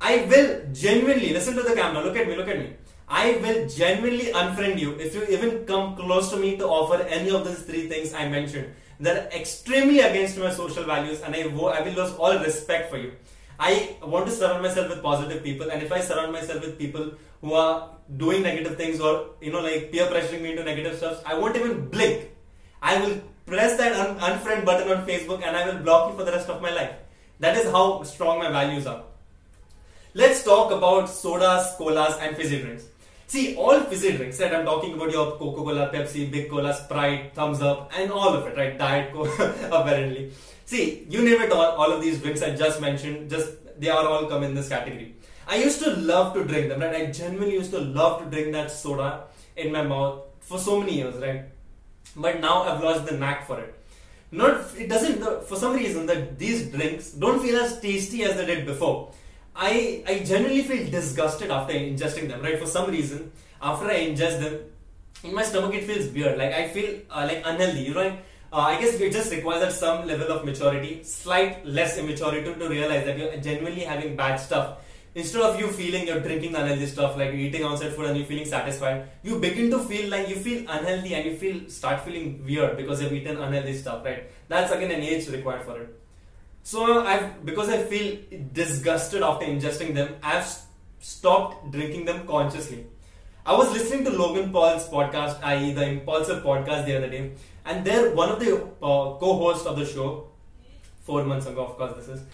I 0.00 0.26
will 0.30 0.62
genuinely 0.72 1.32
listen 1.32 1.56
to 1.56 1.62
the 1.62 1.74
camera. 1.74 2.04
Look 2.04 2.16
at 2.16 2.28
me. 2.28 2.36
Look 2.36 2.48
at 2.48 2.58
me. 2.58 2.74
I 3.08 3.38
will 3.42 3.66
genuinely 3.68 4.26
unfriend 4.26 4.78
you 4.78 4.92
if 5.00 5.14
you 5.14 5.24
even 5.24 5.64
come 5.64 5.96
close 5.96 6.30
to 6.30 6.36
me 6.36 6.56
to 6.58 6.66
offer 6.66 7.02
any 7.04 7.30
of 7.30 7.46
these 7.46 7.62
three 7.62 7.88
things 7.88 8.12
I 8.12 8.28
mentioned. 8.28 8.74
They're 9.00 9.28
extremely 9.32 10.00
against 10.00 10.36
my 10.38 10.50
social 10.50 10.84
values, 10.84 11.22
and 11.22 11.34
I, 11.34 11.42
I 11.42 11.80
will 11.82 11.92
lose 11.92 12.12
all 12.16 12.38
respect 12.38 12.90
for 12.90 12.98
you. 12.98 13.12
I 13.58 13.96
want 14.02 14.26
to 14.26 14.32
surround 14.32 14.62
myself 14.62 14.88
with 14.88 15.02
positive 15.02 15.42
people, 15.42 15.70
and 15.70 15.82
if 15.82 15.90
I 15.92 16.00
surround 16.00 16.32
myself 16.32 16.60
with 16.64 16.78
people 16.78 17.12
who 17.40 17.54
are 17.54 17.90
doing 18.16 18.42
negative 18.42 18.76
things 18.76 19.00
or 19.00 19.30
you 19.40 19.52
know 19.52 19.60
like 19.60 19.90
peer 19.92 20.06
pressuring 20.06 20.42
me 20.42 20.50
into 20.52 20.64
negative 20.64 20.96
stuff, 20.96 21.22
I 21.26 21.34
won't 21.34 21.56
even 21.56 21.88
blink. 21.88 22.30
I 22.80 23.00
will 23.00 23.20
press 23.46 23.76
that 23.78 23.92
un- 23.92 24.18
unfriend 24.18 24.64
button 24.64 24.90
on 24.96 25.06
Facebook 25.06 25.42
and 25.44 25.56
I 25.56 25.66
will 25.68 25.82
block 25.82 26.10
you 26.10 26.18
for 26.18 26.24
the 26.24 26.32
rest 26.32 26.48
of 26.48 26.62
my 26.62 26.70
life. 26.70 26.92
That 27.40 27.56
is 27.56 27.70
how 27.70 28.02
strong 28.04 28.38
my 28.38 28.50
values 28.50 28.86
are. 28.86 29.02
Let's 30.14 30.42
talk 30.42 30.72
about 30.72 31.08
sodas, 31.08 31.74
colas, 31.76 32.16
and 32.20 32.36
fizzy 32.36 32.62
drinks. 32.62 32.84
See, 33.26 33.56
all 33.56 33.80
fizzy 33.80 34.16
drinks, 34.16 34.40
right? 34.40 34.54
I'm 34.54 34.64
talking 34.64 34.94
about 34.94 35.10
your 35.10 35.32
Coca 35.32 35.62
Cola, 35.62 35.90
Pepsi, 35.92 36.30
Big 36.30 36.48
Cola, 36.48 36.72
Sprite, 36.72 37.34
Thums 37.34 37.60
Up, 37.60 37.92
and 37.96 38.10
all 38.10 38.34
of 38.34 38.46
it, 38.46 38.56
right? 38.56 38.78
Diet 38.78 39.12
Coke, 39.12 39.38
apparently. 39.70 40.32
See, 40.68 41.06
you 41.08 41.22
name 41.24 41.40
it 41.40 41.50
all, 41.50 41.68
all 41.80 41.92
of 41.92 42.02
these 42.02 42.20
drinks 42.20 42.42
I 42.42 42.54
just 42.54 42.78
mentioned, 42.78 43.30
just 43.30 43.52
they 43.80 43.88
are 43.88 44.06
all 44.06 44.26
come 44.26 44.42
in 44.42 44.54
this 44.54 44.68
category. 44.68 45.14
I 45.46 45.56
used 45.56 45.82
to 45.82 45.96
love 45.96 46.34
to 46.34 46.44
drink 46.44 46.68
them, 46.68 46.80
right? 46.82 46.94
I 46.94 47.06
genuinely 47.06 47.54
used 47.54 47.70
to 47.70 47.80
love 47.80 48.22
to 48.22 48.26
drink 48.28 48.52
that 48.52 48.70
soda 48.70 49.24
in 49.56 49.72
my 49.72 49.82
mouth 49.82 50.24
for 50.40 50.58
so 50.58 50.78
many 50.78 50.96
years, 50.98 51.14
right? 51.22 51.44
But 52.14 52.42
now 52.42 52.64
I've 52.64 52.84
lost 52.84 53.06
the 53.06 53.16
knack 53.16 53.46
for 53.46 53.58
it. 53.60 53.74
Not 54.30 54.60
it 54.76 54.90
doesn't 54.90 55.24
for 55.44 55.56
some 55.56 55.74
reason 55.74 56.04
that 56.04 56.38
these 56.38 56.70
drinks 56.70 57.12
don't 57.12 57.40
feel 57.40 57.56
as 57.64 57.80
tasty 57.80 58.24
as 58.24 58.36
they 58.36 58.44
did 58.44 58.66
before. 58.66 59.12
I 59.56 60.02
I 60.06 60.18
genuinely 60.18 60.64
feel 60.64 60.90
disgusted 60.90 61.50
after 61.50 61.72
ingesting 61.72 62.28
them, 62.28 62.42
right? 62.42 62.58
For 62.58 62.66
some 62.66 62.90
reason, 62.90 63.32
after 63.62 63.86
I 63.86 64.00
ingest 64.08 64.40
them, 64.40 64.58
in 65.24 65.34
my 65.34 65.44
stomach 65.44 65.72
it 65.72 65.84
feels 65.84 66.12
weird. 66.12 66.36
Like 66.36 66.52
I 66.52 66.68
feel 66.68 66.98
uh, 67.10 67.24
like 67.26 67.42
unhealthy, 67.52 67.84
you 67.90 67.94
know. 67.94 68.18
Uh, 68.50 68.60
I 68.60 68.80
guess 68.80 68.94
it 68.94 69.12
just 69.12 69.30
requires 69.30 69.62
at 69.62 69.72
some 69.72 70.06
level 70.06 70.32
of 70.32 70.44
maturity, 70.44 71.02
slight 71.04 71.66
less 71.66 71.98
immaturity 71.98 72.54
to 72.54 72.68
realize 72.68 73.04
that 73.04 73.18
you're 73.18 73.36
genuinely 73.36 73.82
having 73.82 74.16
bad 74.16 74.36
stuff. 74.36 74.78
Instead 75.14 75.42
of 75.42 75.60
you 75.60 75.68
feeling 75.68 76.06
you're 76.06 76.20
drinking 76.20 76.54
unhealthy 76.54 76.86
stuff, 76.86 77.16
like 77.18 77.34
eating 77.34 77.62
outside 77.62 77.92
food 77.92 78.06
and 78.06 78.16
you're 78.16 78.26
feeling 78.26 78.46
satisfied, 78.46 79.08
you 79.22 79.38
begin 79.38 79.70
to 79.70 79.78
feel 79.80 80.08
like 80.10 80.28
you 80.28 80.36
feel 80.36 80.60
unhealthy 80.60 81.14
and 81.14 81.26
you 81.26 81.36
feel 81.36 81.68
start 81.68 82.00
feeling 82.00 82.42
weird 82.44 82.76
because 82.76 83.02
you've 83.02 83.12
eaten 83.12 83.36
unhealthy 83.36 83.74
stuff, 83.74 84.04
right? 84.04 84.30
That's 84.48 84.72
again 84.72 84.92
an 84.92 85.02
age 85.02 85.28
required 85.28 85.64
for 85.64 85.80
it. 85.82 86.00
So 86.62 87.04
I've 87.04 87.44
because 87.44 87.68
I 87.68 87.82
feel 87.82 88.18
disgusted 88.52 89.22
after 89.22 89.44
ingesting 89.44 89.94
them, 89.94 90.16
I've 90.22 90.46
stopped 91.00 91.70
drinking 91.70 92.06
them 92.06 92.26
consciously. 92.26 92.86
I 93.48 93.52
was 93.56 93.72
listening 93.72 94.04
to 94.04 94.10
Logan 94.10 94.50
Paul's 94.52 94.86
podcast, 94.90 95.42
i.e., 95.42 95.72
the 95.72 95.82
Impulsive 95.88 96.42
podcast, 96.42 96.84
the 96.84 96.94
other 96.98 97.08
day, 97.08 97.32
and 97.64 97.82
there 97.82 98.14
one 98.14 98.28
of 98.28 98.40
the 98.40 98.56
uh, 98.56 99.16
co-hosts 99.22 99.64
of 99.64 99.78
the 99.78 99.86
show, 99.86 100.28
four 101.06 101.24
months 101.24 101.46
ago, 101.46 101.64
of 101.64 101.78
course, 101.78 101.94
this 101.96 102.08
is 102.08 102.24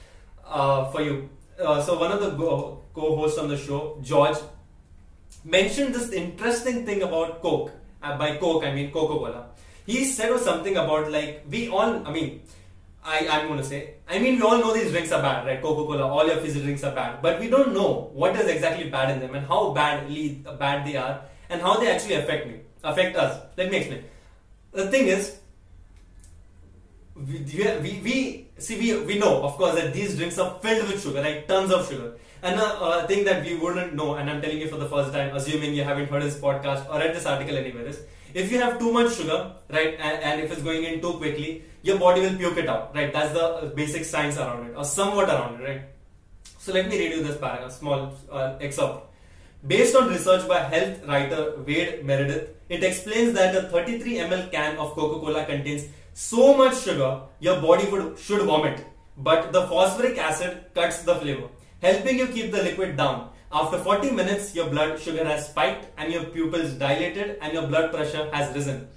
uh, 0.44 0.90
for 0.90 1.03
you. 1.03 1.29
Uh, 1.64 1.81
so 1.81 1.96
one 2.00 2.11
of 2.11 2.20
the 2.20 2.31
co-hosts 2.33 3.38
on 3.38 3.46
the 3.46 3.57
show, 3.57 3.96
George, 4.03 4.38
mentioned 5.44 5.94
this 5.94 6.11
interesting 6.11 6.85
thing 6.85 7.03
about 7.03 7.40
Coke. 7.40 7.70
Uh, 8.03 8.18
by 8.18 8.37
Coke, 8.37 8.64
I 8.64 8.74
mean 8.74 8.90
Coca-Cola. 8.90 9.50
He 9.87 10.05
said 10.07 10.37
something 10.40 10.77
about 10.77 11.12
like 11.12 11.44
we 11.48 11.68
all. 11.68 12.05
I 12.09 12.11
mean, 12.11 12.42
I, 13.05 13.29
I'm 13.29 13.49
going 13.49 13.59
to 13.59 13.64
say, 13.64 13.95
I 14.09 14.19
mean, 14.19 14.37
we 14.37 14.43
all 14.43 14.59
know 14.59 14.73
these 14.73 14.90
drinks 14.90 15.12
are 15.12 15.21
bad, 15.21 15.47
right? 15.47 15.61
Coca 15.61 15.87
Cola, 15.87 16.09
all 16.09 16.27
your 16.27 16.38
fizzy 16.38 16.62
drinks 16.62 16.83
are 16.85 16.95
bad, 16.95 17.21
but 17.21 17.38
we 17.38 17.51
don't 17.51 17.75
know 17.75 18.11
what 18.14 18.35
is 18.37 18.49
exactly 18.49 18.88
bad 18.88 19.11
in 19.11 19.21
them 19.21 19.35
and 19.35 19.47
how 19.47 19.73
badly 19.73 20.43
bad 20.59 20.87
they 20.87 20.97
are 20.97 21.21
and 21.51 21.61
how 21.61 21.79
they 21.79 21.90
actually 21.90 22.14
affect 22.14 22.47
me, 22.47 22.61
affect 22.83 23.17
us. 23.17 23.43
Let 23.59 23.71
me 23.71 23.77
explain. 23.79 24.05
The 24.73 24.90
thing 24.90 25.09
is, 25.09 25.37
we, 27.14 27.45
we, 27.83 28.01
we 28.03 28.43
see, 28.59 28.79
we, 28.79 29.05
we 29.05 29.19
know, 29.19 29.43
of 29.43 29.53
course, 29.53 29.75
that 29.75 29.93
these 29.93 30.17
drinks 30.17 30.38
are 30.38 30.59
filled 30.61 30.88
with 30.88 31.03
sugar, 31.03 31.21
like 31.21 31.47
tons 31.49 31.73
of 31.73 31.88
sugar. 31.88 32.14
And 32.43 32.61
a, 32.61 32.81
a 32.81 33.07
thing 33.07 33.25
that 33.25 33.45
we 33.45 33.57
wouldn't 33.57 33.95
know, 33.95 34.14
and 34.14 34.29
I'm 34.31 34.43
telling 34.43 34.59
you 34.59 34.69
for 34.69 34.77
the 34.77 34.88
first 34.88 35.12
time, 35.12 35.35
assuming 35.35 35.75
you 35.75 35.85
haven't 35.85 36.11
heard 36.11 36.23
this 36.23 36.38
podcast 36.38 36.88
or 36.90 36.99
read 36.99 37.14
this 37.14 37.27
article 37.27 37.57
anywhere, 37.57 37.87
is 37.87 38.03
if 38.35 38.51
you 38.53 38.59
have 38.59 38.79
too 38.79 38.93
much 38.93 39.14
sugar, 39.14 39.53
right, 39.71 39.97
and, 39.99 40.23
and 40.23 40.40
if 40.40 40.53
it's 40.53 40.62
going 40.62 40.85
in 40.85 41.01
too 41.01 41.14
quickly, 41.14 41.64
your 41.83 41.99
body 41.99 42.21
will 42.21 42.37
puke 42.37 42.59
it 42.59 42.69
out, 42.69 42.95
right? 42.95 43.12
That's 43.12 43.33
the 43.33 43.45
uh, 43.45 43.67
basic 43.67 44.05
science 44.05 44.37
around 44.37 44.67
it, 44.67 44.77
or 44.77 44.85
somewhat 44.85 45.29
around 45.29 45.61
it, 45.61 45.64
right? 45.64 45.83
So 46.59 46.73
let 46.73 46.88
me 46.88 46.99
read 46.99 47.12
you 47.12 47.23
this 47.23 47.38
paragraph, 47.38 47.73
small 47.73 48.14
uh, 48.31 48.57
excerpt. 48.61 49.07
Based 49.67 49.95
on 49.97 50.09
research 50.09 50.47
by 50.49 50.61
health 50.61 51.07
writer 51.07 51.55
Wade 51.67 52.05
Meredith, 52.05 52.51
it 52.69 52.83
explains 52.83 53.33
that 53.35 53.55
a 53.55 53.62
33 53.69 54.14
ml 54.17 54.51
can 54.51 54.77
of 54.77 54.93
Coca-Cola 54.93 55.45
contains 55.45 55.85
so 56.14 56.57
much 56.57 56.81
sugar 56.81 57.22
your 57.40 57.61
body 57.61 57.87
would 57.90 58.18
should 58.18 58.42
vomit, 58.42 58.87
but 59.16 59.53
the 59.53 59.66
phosphoric 59.66 60.16
acid 60.16 60.66
cuts 60.72 61.03
the 61.03 61.16
flavor, 61.16 61.48
helping 61.83 62.18
you 62.18 62.29
keep 62.29 62.53
the 62.53 62.62
liquid 62.62 62.96
down. 62.96 63.31
After 63.53 63.79
40 63.79 64.12
minutes, 64.12 64.55
your 64.55 64.68
blood 64.68 64.98
sugar 65.00 65.24
has 65.24 65.48
spiked 65.48 65.87
and 65.98 66.12
your 66.12 66.24
pupils 66.24 66.72
dilated 66.74 67.38
and 67.40 67.53
your 67.53 67.66
blood 67.66 67.92
pressure 67.92 68.31
has 68.33 68.55
risen. 68.55 68.88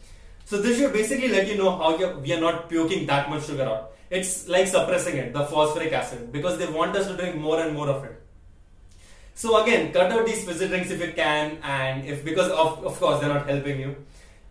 So 0.45 0.61
this 0.61 0.77
should 0.77 0.93
basically 0.93 1.27
let 1.29 1.47
you 1.47 1.57
know 1.57 1.75
how 1.75 1.97
we 2.19 2.33
are 2.33 2.39
not 2.39 2.69
puking 2.69 3.05
that 3.07 3.29
much 3.29 3.45
sugar 3.47 3.63
out. 3.63 3.91
It's 4.09 4.47
like 4.47 4.67
suppressing 4.67 5.17
it, 5.17 5.33
the 5.33 5.45
phosphoric 5.45 5.91
acid, 5.91 6.31
because 6.31 6.57
they 6.57 6.67
want 6.67 6.95
us 6.95 7.07
to 7.07 7.17
drink 7.17 7.35
more 7.35 7.59
and 7.59 7.75
more 7.75 7.89
of 7.89 8.03
it. 8.05 8.21
So 9.33 9.61
again, 9.63 9.91
cut 9.91 10.11
out 10.11 10.25
these 10.25 10.45
fizzy 10.45 10.67
drinks 10.67 10.89
if 10.89 11.01
you 11.01 11.13
can, 11.13 11.57
and 11.61 12.05
if 12.05 12.23
because 12.23 12.49
of 12.51 12.85
of 12.85 12.99
course 12.99 13.19
they're 13.19 13.33
not 13.33 13.47
helping 13.47 13.79
you. 13.79 13.95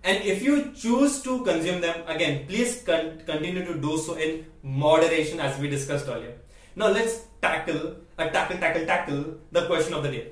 And 0.07 0.23
if 0.23 0.40
you 0.40 0.73
choose 0.73 1.21
to 1.23 1.42
consume 1.42 1.81
them, 1.81 2.03
again, 2.07 2.47
please 2.47 2.83
con- 2.87 3.21
continue 3.27 3.64
to 3.64 3.75
do 3.75 3.99
so 3.99 4.14
in 4.14 4.47
moderation, 4.62 5.40
as 5.40 5.59
we 5.59 5.69
discussed 5.69 6.07
earlier. 6.09 6.35
Now 6.77 6.88
let's 6.88 7.25
tackle, 7.42 7.97
uh, 8.16 8.29
tackle, 8.29 8.59
tackle, 8.59 8.87
tackle 8.87 9.25
the 9.51 9.66
question 9.66 9.95
of 9.95 10.05
the 10.05 10.11
day. 10.11 10.29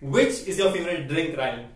Which 0.00 0.46
is 0.46 0.56
your 0.58 0.70
favorite 0.70 1.08
drink, 1.08 1.36
Ryan? 1.36 1.66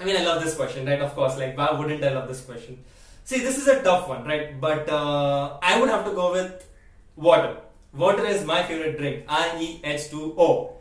I 0.00 0.04
mean, 0.04 0.16
I 0.16 0.24
love 0.24 0.42
this 0.42 0.56
question, 0.56 0.84
right? 0.84 1.00
Of 1.00 1.14
course, 1.14 1.38
like, 1.38 1.56
why 1.56 1.70
wouldn't 1.70 2.02
I 2.02 2.12
love 2.12 2.26
this 2.26 2.40
question? 2.40 2.82
See, 3.22 3.38
this 3.38 3.56
is 3.56 3.68
a 3.68 3.80
tough 3.84 4.08
one, 4.08 4.24
right? 4.24 4.60
But 4.60 4.88
uh, 4.88 5.58
I 5.62 5.80
would 5.80 5.90
have 5.90 6.04
to 6.06 6.10
go 6.10 6.32
with 6.32 6.66
water. 7.14 7.56
Water 7.92 8.26
is 8.26 8.44
my 8.44 8.64
favorite 8.64 8.98
drink. 8.98 9.26
I 9.28 9.56
E 9.60 9.80
H 9.84 10.10
2 10.10 10.34
O. 10.36 10.72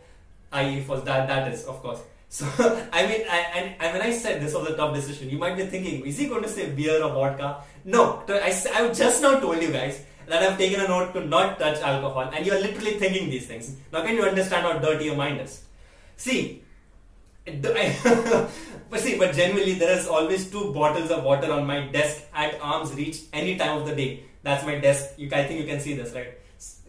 I 0.51 0.69
E 0.69 0.82
for 0.82 0.97
that. 1.01 1.27
That 1.27 1.53
is, 1.53 1.65
of 1.65 1.84
course. 1.84 2.01
So 2.33 2.47
I 2.91 3.05
mean, 3.05 3.21
I, 3.29 3.39
and, 3.57 3.75
and 3.79 3.93
when 3.93 4.01
I 4.01 4.11
said 4.11 4.41
this 4.41 4.55
was 4.55 4.67
a 4.67 4.75
tough 4.75 4.95
decision, 4.95 5.29
you 5.29 5.37
might 5.37 5.55
be 5.55 5.67
thinking, 5.67 6.03
is 6.03 6.17
he 6.17 6.25
going 6.25 6.41
to 6.41 6.49
say 6.49 6.71
beer 6.71 7.03
or 7.03 7.13
vodka? 7.13 7.61
No, 7.85 8.23
I, 8.27 8.51
I 8.73 8.91
just 8.91 9.21
now 9.21 9.39
told 9.39 9.61
you 9.61 9.71
guys 9.71 10.03
that 10.25 10.41
I've 10.41 10.57
taken 10.57 10.81
a 10.81 10.87
note 10.87 11.13
to 11.13 11.23
not 11.23 11.59
touch 11.59 11.79
alcohol, 11.81 12.31
and 12.33 12.43
you're 12.43 12.59
literally 12.59 12.93
thinking 12.97 13.29
these 13.29 13.45
things. 13.45 13.75
Now, 13.91 14.01
can 14.01 14.15
you 14.15 14.23
understand 14.23 14.65
how 14.65 14.79
dirty 14.79 15.05
your 15.05 15.15
mind 15.15 15.41
is? 15.41 15.61
See, 16.17 16.63
but 17.45 18.99
see, 18.99 19.19
but 19.19 19.35
generally, 19.35 19.75
there 19.75 19.95
is 19.95 20.07
always 20.07 20.49
two 20.49 20.73
bottles 20.73 21.11
of 21.11 21.23
water 21.23 21.51
on 21.51 21.67
my 21.67 21.85
desk 21.85 22.23
at 22.33 22.59
arm's 22.61 22.95
reach 22.95 23.21
any 23.31 23.57
time 23.57 23.77
of 23.77 23.85
the 23.85 23.95
day. 23.95 24.23
That's 24.41 24.65
my 24.65 24.79
desk. 24.79 25.19
You, 25.19 25.29
I 25.31 25.43
think 25.43 25.59
you 25.59 25.67
can 25.67 25.79
see 25.79 25.93
this, 25.93 26.11
right? 26.15 26.33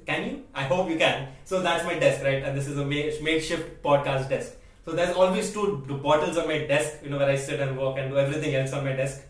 Can 0.06 0.24
you? 0.24 0.44
I 0.54 0.62
hope 0.62 0.88
you 0.88 0.96
can. 0.96 1.28
So 1.44 1.60
that's 1.60 1.84
my 1.84 1.98
desk, 1.98 2.24
right? 2.24 2.42
And 2.42 2.56
this 2.56 2.66
is 2.66 2.78
a 2.78 2.84
makeshift 2.86 3.82
podcast 3.82 4.30
desk. 4.30 4.54
So 4.84 4.92
there's 4.92 5.16
always 5.16 5.52
two 5.52 5.78
bottles 6.02 6.36
on 6.36 6.46
my 6.46 6.58
desk, 6.58 6.98
you 7.02 7.10
know, 7.10 7.18
where 7.18 7.28
I 7.28 7.36
sit 7.36 7.60
and 7.60 7.78
work 7.78 7.96
and 7.98 8.10
do 8.10 8.18
everything 8.18 8.54
else 8.54 8.72
on 8.72 8.84
my 8.84 8.92
desk. 8.92 9.22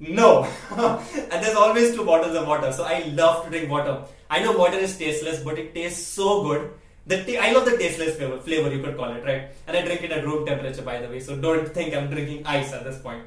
No, 0.00 0.44
and 0.70 1.44
there's 1.44 1.56
always 1.56 1.94
two 1.94 2.04
bottles 2.04 2.34
of 2.34 2.46
water. 2.48 2.72
So 2.72 2.84
I 2.84 3.00
love 3.14 3.44
to 3.44 3.50
drink 3.50 3.70
water. 3.70 4.02
I 4.30 4.42
know 4.42 4.56
water 4.56 4.78
is 4.78 4.96
tasteless, 4.96 5.42
but 5.42 5.58
it 5.58 5.74
tastes 5.74 6.06
so 6.06 6.42
good. 6.42 6.70
The 7.06 7.22
t- 7.22 7.38
I 7.38 7.52
love 7.52 7.66
the 7.66 7.76
tasteless 7.76 8.16
flavor, 8.16 8.38
flavor 8.38 8.72
you 8.72 8.82
could 8.82 8.96
call 8.96 9.12
it, 9.12 9.22
right? 9.24 9.50
And 9.66 9.76
I 9.76 9.84
drink 9.84 10.02
it 10.02 10.10
at 10.10 10.24
room 10.24 10.46
temperature, 10.46 10.82
by 10.82 11.00
the 11.00 11.08
way. 11.08 11.20
So 11.20 11.36
don't 11.36 11.68
think 11.68 11.94
I'm 11.94 12.08
drinking 12.10 12.46
ice 12.46 12.72
at 12.72 12.82
this 12.84 12.98
point. 12.98 13.24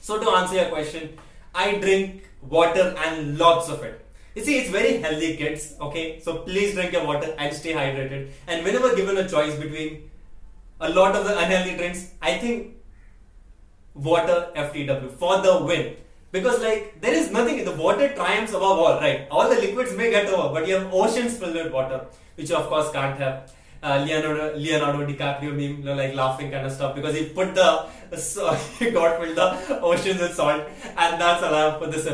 So 0.00 0.20
to 0.20 0.30
answer 0.36 0.56
your 0.56 0.66
question, 0.66 1.18
I 1.54 1.76
drink 1.76 2.28
water 2.42 2.94
and 3.06 3.38
lots 3.38 3.68
of 3.68 3.82
it. 3.82 4.04
You 4.34 4.44
see, 4.44 4.58
it's 4.58 4.70
very 4.70 4.98
healthy, 4.98 5.36
kids. 5.36 5.74
Okay, 5.80 6.20
so 6.20 6.38
please 6.38 6.74
drink 6.74 6.92
your 6.92 7.04
water 7.04 7.34
and 7.38 7.56
stay 7.56 7.72
hydrated. 7.72 8.28
And 8.46 8.64
whenever 8.64 8.94
given 8.94 9.16
a 9.16 9.28
choice 9.28 9.56
between 9.56 10.09
a 10.80 10.88
lot 10.88 11.14
of 11.14 11.24
the 11.24 11.38
unhealthy 11.38 11.76
drinks, 11.76 12.10
I 12.20 12.38
think 12.38 12.76
water 13.94 14.50
FTW 14.56 15.10
for 15.12 15.40
the 15.42 15.64
win. 15.64 15.96
Because 16.32 16.60
like 16.60 17.00
there 17.00 17.12
is 17.12 17.30
nothing, 17.30 17.58
in 17.58 17.64
the 17.64 17.72
water 17.72 18.12
triumphs 18.14 18.52
above 18.52 18.78
all, 18.78 19.00
right? 19.00 19.26
All 19.30 19.48
the 19.48 19.56
liquids 19.56 19.96
may 19.96 20.10
get 20.10 20.26
over, 20.26 20.54
but 20.54 20.68
you 20.68 20.76
have 20.76 20.92
oceans 20.92 21.36
filled 21.36 21.54
with 21.54 21.72
water, 21.72 22.06
which 22.36 22.50
you 22.50 22.56
of 22.56 22.68
course 22.68 22.90
can't 22.92 23.18
have. 23.18 23.52
Uh, 23.82 24.04
Leonardo, 24.06 24.54
Leonardo 24.58 25.06
DiCaprio 25.06 25.52
meme, 25.52 25.78
you 25.78 25.84
know, 25.84 25.94
like 25.94 26.14
laughing 26.14 26.50
kind 26.50 26.66
of 26.66 26.70
stuff 26.72 26.94
because 26.94 27.16
he 27.16 27.30
put 27.30 27.54
the, 27.54 27.88
so, 28.16 28.50
got 28.92 29.18
filled 29.18 29.36
the 29.36 29.80
oceans 29.80 30.20
with 30.20 30.34
salt, 30.34 30.62
and 30.84 31.20
that's 31.20 31.42
all 31.42 31.54
I 31.54 31.60
have 31.60 31.78
for 31.78 31.86
this 31.86 32.04